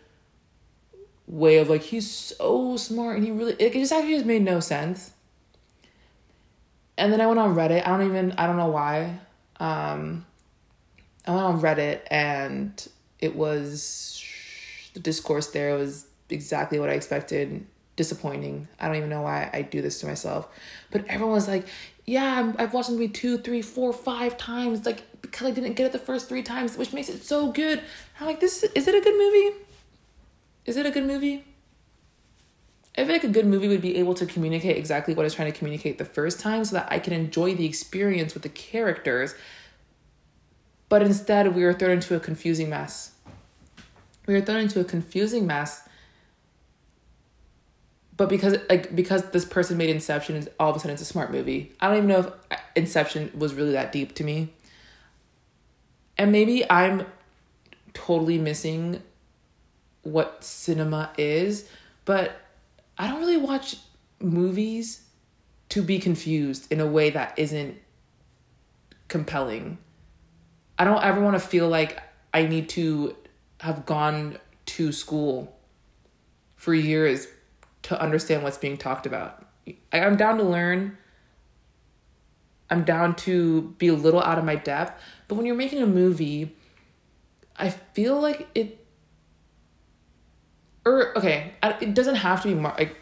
way 1.26 1.58
of 1.58 1.68
like 1.68 1.82
he's 1.82 2.10
so 2.10 2.76
smart 2.76 3.16
and 3.16 3.24
he 3.24 3.30
really 3.30 3.54
it 3.58 3.72
just 3.72 3.92
actually 3.92 4.14
just 4.14 4.26
made 4.26 4.42
no 4.42 4.58
sense 4.58 5.12
and 7.00 7.10
then 7.12 7.20
I 7.20 7.26
went 7.26 7.40
on 7.40 7.54
Reddit. 7.54 7.86
I 7.86 7.96
don't 7.96 8.06
even 8.06 8.32
I 8.32 8.46
don't 8.46 8.58
know 8.58 8.68
why. 8.68 9.18
Um, 9.58 10.26
I 11.26 11.32
went 11.32 11.44
on 11.44 11.60
Reddit 11.60 12.02
and 12.10 12.88
it 13.18 13.34
was 13.34 14.22
the 14.94 15.00
discourse 15.00 15.48
there 15.48 15.74
was 15.74 16.06
exactly 16.28 16.78
what 16.78 16.90
I 16.90 16.92
expected. 16.92 17.66
Disappointing. 17.96 18.68
I 18.78 18.86
don't 18.86 18.96
even 18.96 19.10
know 19.10 19.22
why 19.22 19.50
I 19.52 19.62
do 19.62 19.82
this 19.82 20.00
to 20.00 20.06
myself, 20.06 20.48
but 20.90 21.04
everyone 21.08 21.34
was 21.34 21.48
like, 21.48 21.66
"Yeah, 22.06 22.52
i 22.56 22.62
have 22.62 22.72
watched 22.72 22.88
the 22.88 22.94
movie 22.94 23.08
two, 23.08 23.36
three, 23.36 23.60
four, 23.60 23.92
five 23.92 24.38
times, 24.38 24.86
like 24.86 25.02
because 25.20 25.48
I 25.48 25.50
didn't 25.50 25.74
get 25.74 25.84
it 25.86 25.92
the 25.92 25.98
first 25.98 26.26
three 26.26 26.42
times, 26.42 26.78
which 26.78 26.94
makes 26.94 27.10
it 27.10 27.22
so 27.24 27.52
good." 27.52 27.82
I'm 28.18 28.26
like, 28.26 28.40
"This 28.40 28.62
is 28.62 28.88
it 28.88 28.94
a 28.94 29.00
good 29.00 29.18
movie? 29.18 29.56
Is 30.64 30.78
it 30.78 30.86
a 30.86 30.90
good 30.90 31.04
movie?" 31.04 31.44
I 32.96 33.04
feel 33.04 33.12
like 33.12 33.24
a 33.24 33.28
good 33.28 33.46
movie 33.46 33.68
would 33.68 33.80
be 33.80 33.96
able 33.96 34.14
to 34.14 34.26
communicate 34.26 34.76
exactly 34.76 35.14
what 35.14 35.24
it's 35.24 35.34
trying 35.34 35.50
to 35.50 35.56
communicate 35.56 35.98
the 35.98 36.04
first 36.04 36.40
time 36.40 36.64
so 36.64 36.76
that 36.76 36.88
I 36.90 36.98
can 36.98 37.12
enjoy 37.12 37.54
the 37.54 37.64
experience 37.64 38.34
with 38.34 38.42
the 38.42 38.48
characters. 38.48 39.34
But 40.88 41.02
instead, 41.02 41.54
we 41.54 41.62
are 41.62 41.72
thrown 41.72 41.92
into 41.92 42.16
a 42.16 42.20
confusing 42.20 42.68
mess. 42.68 43.12
We 44.26 44.34
are 44.34 44.40
thrown 44.40 44.62
into 44.62 44.80
a 44.80 44.84
confusing 44.84 45.46
mess. 45.46 45.88
But 48.16 48.28
because 48.28 48.58
like 48.68 48.94
because 48.94 49.30
this 49.30 49.44
person 49.44 49.78
made 49.78 49.88
Inception, 49.88 50.46
all 50.58 50.70
of 50.70 50.76
a 50.76 50.78
sudden 50.80 50.92
it's 50.92 51.02
a 51.02 51.06
smart 51.06 51.30
movie. 51.30 51.72
I 51.80 51.86
don't 51.86 51.96
even 51.96 52.08
know 52.08 52.18
if 52.18 52.26
uh, 52.50 52.56
Inception 52.76 53.30
was 53.38 53.54
really 53.54 53.72
that 53.72 53.92
deep 53.92 54.14
to 54.16 54.24
me. 54.24 54.52
And 56.18 56.32
maybe 56.32 56.68
I'm 56.70 57.06
totally 57.94 58.36
missing 58.36 59.02
what 60.02 60.44
cinema 60.44 61.12
is, 61.16 61.66
but 62.04 62.49
I 63.00 63.06
don't 63.06 63.20
really 63.20 63.38
watch 63.38 63.76
movies 64.20 65.04
to 65.70 65.82
be 65.82 65.98
confused 65.98 66.70
in 66.70 66.80
a 66.80 66.86
way 66.86 67.08
that 67.08 67.32
isn't 67.38 67.78
compelling. 69.08 69.78
I 70.78 70.84
don't 70.84 71.02
ever 71.02 71.18
want 71.18 71.34
to 71.34 71.40
feel 71.40 71.66
like 71.66 71.98
I 72.34 72.42
need 72.42 72.68
to 72.70 73.16
have 73.60 73.86
gone 73.86 74.36
to 74.66 74.92
school 74.92 75.56
for 76.56 76.74
years 76.74 77.26
to 77.84 77.98
understand 77.98 78.42
what's 78.42 78.58
being 78.58 78.76
talked 78.76 79.06
about. 79.06 79.46
I'm 79.94 80.18
down 80.18 80.36
to 80.36 80.44
learn. 80.44 80.98
I'm 82.68 82.84
down 82.84 83.14
to 83.16 83.62
be 83.78 83.88
a 83.88 83.94
little 83.94 84.22
out 84.22 84.36
of 84.36 84.44
my 84.44 84.56
depth. 84.56 85.02
But 85.26 85.36
when 85.36 85.46
you're 85.46 85.56
making 85.56 85.80
a 85.80 85.86
movie, 85.86 86.54
I 87.56 87.70
feel 87.70 88.20
like 88.20 88.46
it 88.54 88.79
or 90.84 91.16
okay, 91.16 91.52
it 91.62 91.94
doesn't 91.94 92.16
have 92.16 92.42
to 92.42 92.48
be 92.48 92.54
more, 92.54 92.74
like 92.78 92.96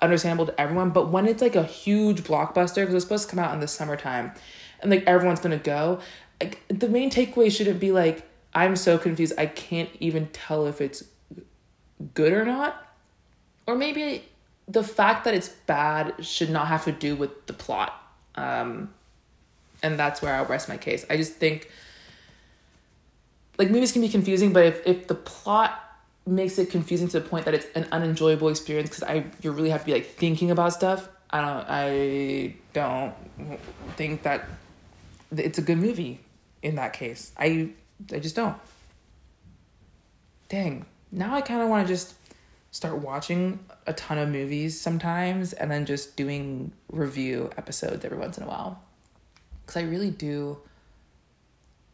understandable 0.00 0.46
to 0.46 0.60
everyone, 0.60 0.90
but 0.90 1.08
when 1.08 1.26
it's 1.26 1.42
like 1.42 1.56
a 1.56 1.64
huge 1.64 2.22
blockbuster 2.22 2.76
because 2.76 2.94
it's 2.94 3.04
supposed 3.04 3.28
to 3.28 3.34
come 3.34 3.44
out 3.44 3.52
in 3.52 3.60
the 3.60 3.68
summertime, 3.68 4.32
and 4.80 4.90
like 4.90 5.04
everyone's 5.04 5.40
gonna 5.40 5.56
go, 5.56 6.00
like 6.40 6.62
the 6.68 6.88
main 6.88 7.10
takeaway 7.10 7.50
shouldn't 7.50 7.80
be 7.80 7.90
like 7.92 8.28
I'm 8.54 8.76
so 8.76 8.96
confused 8.96 9.34
I 9.36 9.46
can't 9.46 9.90
even 10.00 10.28
tell 10.28 10.66
if 10.66 10.80
it's 10.80 11.04
good 12.14 12.32
or 12.32 12.44
not, 12.44 12.86
or 13.66 13.74
maybe 13.74 14.24
the 14.68 14.84
fact 14.84 15.24
that 15.24 15.34
it's 15.34 15.48
bad 15.48 16.14
should 16.24 16.50
not 16.50 16.68
have 16.68 16.84
to 16.84 16.92
do 16.92 17.16
with 17.16 17.46
the 17.46 17.52
plot, 17.52 17.92
um, 18.36 18.94
and 19.82 19.98
that's 19.98 20.22
where 20.22 20.34
I'll 20.34 20.46
rest 20.46 20.68
my 20.68 20.76
case. 20.76 21.04
I 21.10 21.16
just 21.16 21.34
think 21.34 21.70
like 23.58 23.70
movies 23.70 23.90
can 23.90 24.02
be 24.02 24.08
confusing, 24.08 24.52
but 24.52 24.64
if 24.64 24.86
if 24.86 25.08
the 25.08 25.14
plot 25.16 25.82
makes 26.26 26.58
it 26.58 26.70
confusing 26.70 27.06
to 27.08 27.20
the 27.20 27.28
point 27.28 27.44
that 27.44 27.54
it's 27.54 27.66
an 27.76 27.86
unenjoyable 27.92 28.48
experience 28.48 28.90
because 28.90 29.04
I 29.04 29.26
you 29.42 29.52
really 29.52 29.70
have 29.70 29.80
to 29.80 29.86
be 29.86 29.92
like 29.92 30.06
thinking 30.06 30.50
about 30.50 30.72
stuff. 30.72 31.08
I 31.30 31.40
don't 31.40 31.66
I 31.68 32.54
don't 32.72 33.14
think 33.96 34.22
that 34.24 34.48
it's 35.36 35.58
a 35.58 35.62
good 35.62 35.78
movie 35.78 36.20
in 36.62 36.76
that 36.76 36.92
case. 36.92 37.32
I 37.38 37.70
I 38.12 38.18
just 38.18 38.34
don't. 38.34 38.56
Dang. 40.48 40.84
Now 41.12 41.34
I 41.34 41.40
kind 41.40 41.62
of 41.62 41.68
want 41.68 41.86
to 41.86 41.92
just 41.92 42.14
start 42.72 42.98
watching 42.98 43.60
a 43.86 43.92
ton 43.92 44.18
of 44.18 44.28
movies 44.28 44.78
sometimes 44.78 45.52
and 45.52 45.70
then 45.70 45.86
just 45.86 46.16
doing 46.16 46.72
review 46.90 47.50
episodes 47.56 48.04
every 48.04 48.18
once 48.18 48.36
in 48.36 48.44
a 48.44 48.48
while. 48.48 48.82
Cuz 49.66 49.76
I 49.76 49.82
really 49.82 50.10
do 50.10 50.58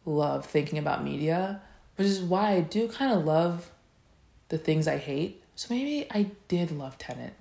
love 0.05 0.45
thinking 0.45 0.79
about 0.79 1.03
media, 1.03 1.61
which 1.95 2.07
is 2.07 2.21
why 2.21 2.53
I 2.53 2.61
do 2.61 2.87
kind 2.87 3.11
of 3.11 3.25
love 3.25 3.71
the 4.53 4.59
things 4.59 4.87
I 4.87 4.97
hate. 4.97 5.41
So 5.55 5.73
maybe 5.73 6.05
I 6.11 6.29
did 6.47 6.69
love 6.69 6.99
Tenet 6.99 7.33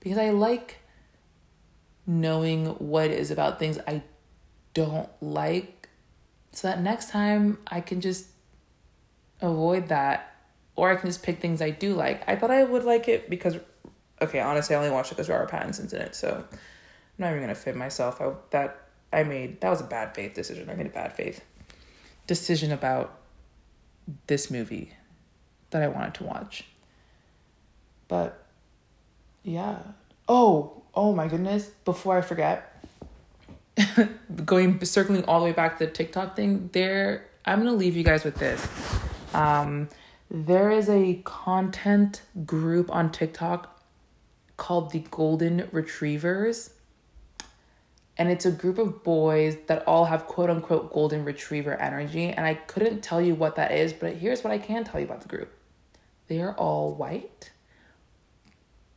because 0.00 0.16
I 0.16 0.30
like 0.30 0.78
knowing 2.06 2.68
what 2.78 3.10
is 3.10 3.30
about 3.30 3.58
things 3.58 3.78
I 3.86 4.02
don't 4.72 5.10
like 5.20 5.90
so 6.52 6.68
that 6.68 6.80
next 6.80 7.10
time 7.10 7.58
I 7.66 7.82
can 7.82 8.00
just 8.00 8.28
avoid 9.42 9.88
that 9.88 10.34
or 10.76 10.90
I 10.90 10.96
can 10.96 11.10
just 11.10 11.22
pick 11.22 11.40
things 11.40 11.60
I 11.60 11.68
do 11.68 11.92
like. 11.92 12.26
I 12.26 12.36
thought 12.36 12.50
I 12.50 12.64
would 12.64 12.84
like 12.84 13.06
it 13.06 13.28
because, 13.28 13.58
okay, 14.22 14.40
honestly, 14.40 14.74
I 14.74 14.78
only 14.78 14.90
watched 14.90 15.12
it 15.12 15.16
because 15.16 15.28
Robert 15.28 15.50
Pattinson's 15.50 15.92
in 15.92 16.00
it, 16.00 16.14
so 16.14 16.42
I'm 16.50 16.58
not 17.18 17.32
even 17.32 17.42
gonna 17.42 17.54
fit 17.54 17.76
myself. 17.76 18.18
I, 18.22 18.32
that 18.48 18.88
I 19.12 19.24
made 19.24 19.60
that 19.60 19.68
was 19.68 19.82
a 19.82 19.84
bad 19.84 20.14
faith 20.14 20.32
decision. 20.32 20.70
I 20.70 20.74
made 20.74 20.86
a 20.86 20.90
bad 20.90 21.12
faith 21.12 21.44
decision 22.26 22.72
about 22.72 23.18
this 24.26 24.50
movie 24.50 24.95
that 25.70 25.82
I 25.82 25.88
wanted 25.88 26.14
to 26.14 26.24
watch. 26.24 26.64
But 28.08 28.44
yeah. 29.42 29.78
Oh, 30.28 30.82
oh 30.94 31.14
my 31.14 31.28
goodness! 31.28 31.70
Before 31.84 32.16
I 32.16 32.20
forget, 32.20 32.84
going 34.44 34.84
circling 34.84 35.24
all 35.24 35.40
the 35.40 35.46
way 35.46 35.52
back 35.52 35.78
to 35.78 35.86
the 35.86 35.92
TikTok 35.92 36.36
thing. 36.36 36.70
There, 36.72 37.26
I'm 37.44 37.58
gonna 37.58 37.72
leave 37.72 37.96
you 37.96 38.02
guys 38.02 38.24
with 38.24 38.36
this. 38.36 38.66
Um, 39.34 39.88
there 40.30 40.70
is 40.70 40.88
a 40.88 41.20
content 41.24 42.22
group 42.44 42.90
on 42.90 43.12
TikTok 43.12 43.80
called 44.56 44.90
the 44.90 45.00
Golden 45.10 45.68
Retrievers. 45.72 46.70
And 48.18 48.30
it's 48.30 48.46
a 48.46 48.50
group 48.50 48.78
of 48.78 49.04
boys 49.04 49.58
that 49.66 49.86
all 49.86 50.06
have 50.06 50.26
quote 50.26 50.48
unquote 50.48 50.92
golden 50.92 51.24
retriever 51.24 51.74
energy. 51.74 52.30
And 52.30 52.46
I 52.46 52.54
couldn't 52.54 53.02
tell 53.02 53.20
you 53.20 53.34
what 53.34 53.56
that 53.56 53.72
is, 53.72 53.92
but 53.92 54.14
here's 54.14 54.42
what 54.42 54.52
I 54.52 54.58
can 54.58 54.84
tell 54.84 54.98
you 54.98 55.06
about 55.06 55.20
the 55.20 55.28
group 55.28 55.52
they 56.28 56.40
are 56.40 56.54
all 56.54 56.94
white, 56.94 57.50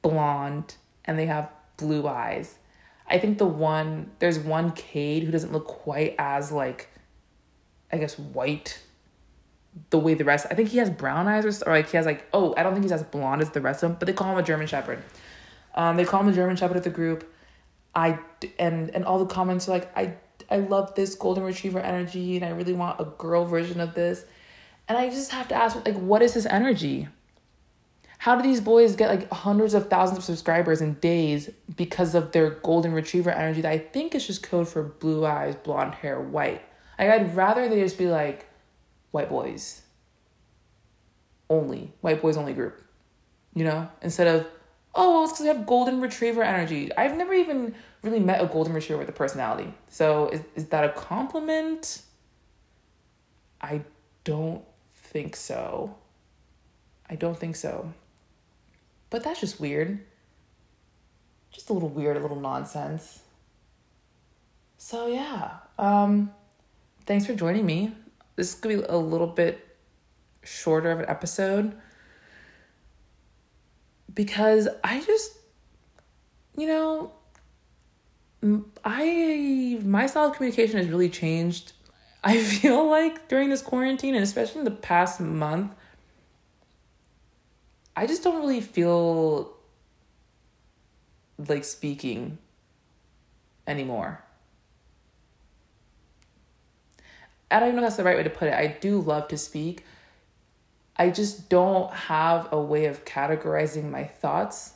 blonde, 0.01 0.75
and 1.05 1.17
they 1.17 1.25
have 1.25 1.49
blue 1.77 2.07
eyes. 2.07 2.55
I 3.07 3.17
think 3.17 3.37
the 3.37 3.45
one, 3.45 4.11
there's 4.19 4.39
one 4.39 4.71
Cade 4.71 5.23
who 5.23 5.31
doesn't 5.31 5.51
look 5.51 5.67
quite 5.67 6.15
as 6.19 6.51
like, 6.51 6.89
I 7.91 7.97
guess, 7.97 8.19
white 8.19 8.79
the 9.89 9.99
way 9.99 10.13
the 10.13 10.25
rest. 10.25 10.47
I 10.49 10.55
think 10.55 10.69
he 10.69 10.77
has 10.77 10.89
brown 10.89 11.27
eyes 11.27 11.45
or, 11.45 11.69
or 11.69 11.73
like 11.73 11.89
he 11.89 11.97
has 11.97 12.05
like 12.05 12.27
oh 12.33 12.53
I 12.57 12.63
don't 12.63 12.73
think 12.73 12.83
he's 12.83 12.91
as 12.91 13.03
blonde 13.03 13.41
as 13.41 13.49
the 13.51 13.61
rest 13.61 13.83
of 13.83 13.89
them, 13.89 13.97
but 13.99 14.05
they 14.05 14.13
call 14.13 14.31
him 14.31 14.37
a 14.37 14.43
German 14.43 14.67
Shepherd. 14.67 15.01
Um, 15.75 15.97
they 15.97 16.05
call 16.05 16.21
him 16.21 16.29
a 16.29 16.33
German 16.33 16.55
Shepherd 16.55 16.77
of 16.77 16.83
the 16.83 16.89
group. 16.89 17.31
I 17.95 18.19
and 18.57 18.89
and 18.91 19.05
all 19.05 19.19
the 19.19 19.33
comments 19.33 19.67
are 19.67 19.71
like 19.71 19.95
I 19.97 20.15
I 20.49 20.57
love 20.57 20.95
this 20.95 21.15
golden 21.15 21.43
retriever 21.43 21.79
energy 21.79 22.35
and 22.35 22.45
I 22.45 22.49
really 22.49 22.73
want 22.73 22.99
a 22.99 23.05
girl 23.05 23.45
version 23.45 23.79
of 23.79 23.93
this, 23.93 24.25
and 24.87 24.97
I 24.97 25.09
just 25.09 25.31
have 25.31 25.47
to 25.49 25.55
ask 25.55 25.75
like 25.85 25.97
what 25.97 26.21
is 26.21 26.33
this 26.33 26.45
energy? 26.45 27.07
How 28.19 28.35
do 28.35 28.43
these 28.43 28.59
boys 28.59 28.97
get 28.97 29.09
like 29.09 29.31
hundreds 29.31 29.73
of 29.73 29.89
thousands 29.89 30.17
of 30.17 30.23
subscribers 30.25 30.81
in 30.81 30.95
days 30.95 31.49
because 31.77 32.15
of 32.15 32.33
their 32.33 32.49
golden 32.49 32.91
retriever 32.91 33.29
energy 33.29 33.61
that 33.61 33.71
I 33.71 33.77
think 33.77 34.13
is 34.13 34.27
just 34.27 34.43
code 34.43 34.67
for 34.67 34.83
blue 34.83 35.25
eyes, 35.25 35.55
blonde 35.55 35.95
hair, 35.95 36.19
white? 36.19 36.61
Like 36.99 37.09
I'd 37.09 37.33
rather 37.33 37.69
they 37.69 37.81
just 37.81 37.97
be 37.97 38.07
like 38.07 38.45
white 39.11 39.29
boys 39.29 39.83
only, 41.49 41.93
white 42.01 42.21
boys 42.21 42.35
only 42.35 42.51
group, 42.51 42.81
you 43.55 43.63
know, 43.63 43.87
instead 44.01 44.27
of, 44.27 44.45
oh, 44.93 45.13
well, 45.13 45.23
it's 45.23 45.31
because 45.31 45.43
we 45.43 45.47
have 45.47 45.65
golden 45.65 46.01
retriever 46.01 46.43
energy. 46.43 46.93
I've 46.97 47.15
never 47.15 47.33
even 47.33 47.73
really 48.03 48.19
met 48.19 48.41
a 48.41 48.47
golden 48.47 48.73
retriever 48.73 48.99
with 48.99 49.07
a 49.07 49.13
personality. 49.13 49.73
So 49.87 50.27
is, 50.27 50.41
is 50.55 50.65
that 50.65 50.83
a 50.83 50.89
compliment? 50.89 52.01
I 53.61 53.83
don't 54.25 54.65
think 54.93 55.37
so. 55.37 55.95
I 57.09 57.15
don't 57.15 57.39
think 57.39 57.55
so. 57.55 57.93
But 59.09 59.23
that's 59.23 59.39
just 59.39 59.59
weird. 59.59 59.99
Just 61.51 61.69
a 61.69 61.73
little 61.73 61.89
weird, 61.89 62.17
a 62.17 62.19
little 62.19 62.39
nonsense. 62.39 63.21
So 64.77 65.07
yeah. 65.07 65.57
Um 65.77 66.31
thanks 67.05 67.25
for 67.25 67.33
joining 67.33 67.65
me 67.65 67.91
this 68.39 68.53
is 68.53 68.61
to 68.61 68.67
be 68.69 68.75
a 68.75 68.95
little 68.95 69.27
bit 69.27 69.67
shorter 70.43 70.91
of 70.91 70.99
an 70.99 71.05
episode 71.09 71.73
because 74.13 74.69
I 74.81 75.01
just, 75.01 75.37
you 76.55 76.65
know, 76.65 77.11
I 78.85 79.81
my 79.83 80.07
style 80.07 80.29
of 80.29 80.37
communication 80.37 80.77
has 80.77 80.87
really 80.87 81.09
changed. 81.09 81.73
I 82.23 82.37
feel 82.41 82.89
like 82.89 83.27
during 83.27 83.49
this 83.49 83.61
quarantine 83.61 84.15
and 84.15 84.23
especially 84.23 84.59
in 84.59 84.65
the 84.65 84.71
past 84.71 85.19
month, 85.19 85.73
I 87.99 88.07
just 88.07 88.23
don't 88.23 88.37
really 88.37 88.61
feel 88.61 89.57
like 91.49 91.65
speaking 91.65 92.37
anymore. 93.67 94.23
I 97.51 97.59
don't 97.59 97.67
even 97.67 97.75
know 97.75 97.81
if 97.81 97.89
that's 97.89 97.97
the 97.97 98.05
right 98.05 98.15
way 98.15 98.23
to 98.23 98.29
put 98.29 98.47
it. 98.47 98.53
I 98.53 98.67
do 98.67 99.01
love 99.01 99.27
to 99.27 99.37
speak. 99.37 99.83
I 100.95 101.09
just 101.09 101.49
don't 101.49 101.91
have 101.91 102.47
a 102.53 102.61
way 102.61 102.85
of 102.85 103.03
categorizing 103.03 103.91
my 103.91 104.05
thoughts 104.05 104.75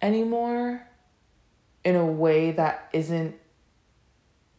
anymore 0.00 0.86
in 1.82 1.96
a 1.96 2.06
way 2.06 2.52
that 2.52 2.90
isn't 2.92 3.34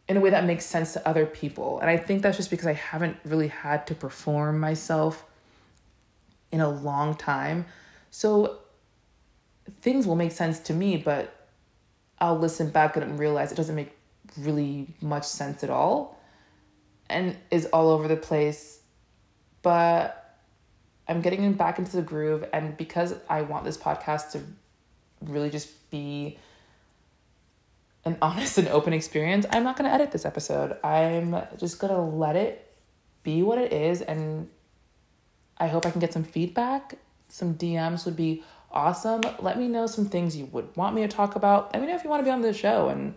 in 0.08 0.18
a 0.18 0.20
way 0.20 0.28
that 0.28 0.44
makes 0.44 0.66
sense 0.66 0.92
to 0.92 1.08
other 1.08 1.24
people. 1.24 1.80
And 1.80 1.88
I 1.88 1.96
think 1.96 2.20
that's 2.20 2.36
just 2.36 2.50
because 2.50 2.66
I 2.66 2.74
haven't 2.74 3.16
really 3.24 3.48
had 3.48 3.86
to 3.86 3.94
perform 3.94 4.60
myself 4.60 5.24
in 6.52 6.60
a 6.60 6.68
long 6.68 7.14
time. 7.14 7.66
So 8.10 8.58
things 9.80 10.06
will 10.06 10.16
make 10.16 10.32
sense 10.32 10.58
to 10.60 10.74
me, 10.74 10.96
but 10.96 11.46
I'll 12.18 12.38
listen 12.38 12.70
back 12.70 12.96
and 12.96 13.18
realize 13.18 13.52
it 13.52 13.56
doesn't 13.56 13.76
make 13.76 13.96
really 14.38 14.88
much 15.00 15.24
sense 15.24 15.64
at 15.64 15.70
all 15.70 16.20
and 17.08 17.36
is 17.50 17.66
all 17.66 17.90
over 17.90 18.08
the 18.08 18.16
place. 18.16 18.80
But 19.62 20.38
I'm 21.08 21.20
getting 21.20 21.52
back 21.54 21.78
into 21.78 21.96
the 21.96 22.02
groove, 22.02 22.44
and 22.52 22.76
because 22.76 23.14
I 23.28 23.42
want 23.42 23.64
this 23.64 23.76
podcast 23.76 24.32
to 24.32 24.42
really 25.20 25.50
just 25.50 25.90
be 25.90 26.38
an 28.04 28.16
honest 28.22 28.56
and 28.58 28.68
open 28.68 28.92
experience, 28.92 29.44
I'm 29.50 29.64
not 29.64 29.76
going 29.76 29.90
to 29.90 29.94
edit 29.94 30.12
this 30.12 30.24
episode. 30.24 30.76
I'm 30.84 31.36
just 31.58 31.78
going 31.78 31.92
to 31.92 32.00
let 32.00 32.36
it 32.36 32.72
be 33.22 33.42
what 33.42 33.58
it 33.58 33.72
is, 33.72 34.00
and 34.00 34.48
I 35.60 35.68
hope 35.68 35.86
I 35.86 35.90
can 35.90 36.00
get 36.00 36.12
some 36.12 36.24
feedback. 36.24 36.94
Some 37.28 37.54
DMs 37.54 38.06
would 38.06 38.16
be 38.16 38.42
awesome. 38.72 39.20
Let 39.38 39.58
me 39.58 39.68
know 39.68 39.86
some 39.86 40.06
things 40.06 40.36
you 40.36 40.46
would 40.46 40.74
want 40.76 40.96
me 40.96 41.02
to 41.02 41.08
talk 41.08 41.36
about. 41.36 41.72
Let 41.72 41.82
me 41.82 41.88
know 41.88 41.94
if 41.94 42.02
you 42.02 42.10
want 42.10 42.20
to 42.20 42.24
be 42.24 42.30
on 42.30 42.40
the 42.40 42.52
show 42.52 42.88
and 42.88 43.14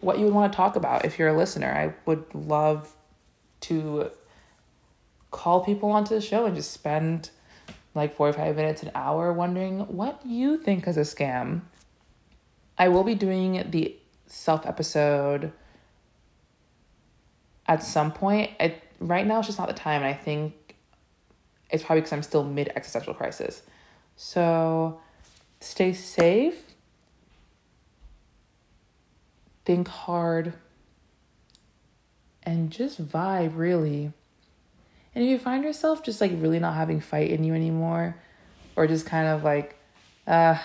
what 0.00 0.18
you 0.18 0.26
would 0.26 0.34
want 0.34 0.52
to 0.52 0.56
talk 0.56 0.76
about 0.76 1.04
if 1.04 1.18
you're 1.18 1.28
a 1.28 1.36
listener. 1.36 1.72
I 1.72 1.94
would 2.06 2.26
love 2.34 2.94
to 3.62 4.10
call 5.30 5.64
people 5.64 5.90
onto 5.90 6.14
the 6.14 6.20
show 6.20 6.44
and 6.46 6.54
just 6.54 6.72
spend 6.72 7.30
like 7.94 8.16
45 8.16 8.56
minutes, 8.56 8.82
an 8.82 8.90
hour 8.94 9.32
wondering 9.32 9.80
what 9.80 10.20
you 10.26 10.58
think 10.58 10.86
is 10.86 10.96
a 10.96 11.00
scam. 11.00 11.62
I 12.76 12.88
will 12.88 13.04
be 13.04 13.14
doing 13.14 13.64
the 13.70 13.96
self 14.26 14.66
episode 14.66 15.52
at 17.66 17.82
some 17.82 18.12
point. 18.12 18.50
I, 18.60 18.80
right 18.98 19.26
now, 19.26 19.38
it's 19.38 19.46
just 19.46 19.58
not 19.58 19.68
the 19.68 19.74
time. 19.74 20.02
And 20.02 20.12
I 20.12 20.12
think 20.12 20.54
it's 21.74 21.84
probably 21.84 22.00
because 22.00 22.12
I'm 22.12 22.22
still 22.22 22.44
mid 22.44 22.68
existential 22.74 23.12
crisis. 23.12 23.62
So 24.16 25.00
stay 25.60 25.92
safe 25.92 26.74
think 29.64 29.88
hard, 29.88 30.52
and 32.42 32.70
just 32.70 33.06
vibe 33.06 33.56
really. 33.56 34.12
And 35.14 35.24
if 35.24 35.30
you 35.30 35.38
find 35.38 35.64
yourself 35.64 36.02
just 36.02 36.20
like 36.20 36.32
really 36.34 36.58
not 36.58 36.74
having 36.74 37.00
fight 37.00 37.30
in 37.30 37.44
you 37.44 37.54
anymore, 37.54 38.16
or 38.76 38.86
just 38.86 39.06
kind 39.06 39.28
of 39.28 39.44
like, 39.44 39.76
uh, 40.26 40.58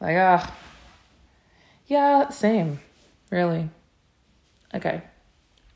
like, 0.00 0.16
ah, 0.16 0.46
uh, 0.46 0.50
yeah, 1.86 2.28
same, 2.28 2.80
really. 3.30 3.68
Okay. 4.74 5.02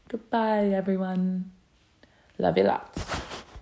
Goodbye, 0.09 0.69
everyone. 0.69 1.51
Love 2.38 2.59
you 2.59 2.65
lots. 2.65 3.22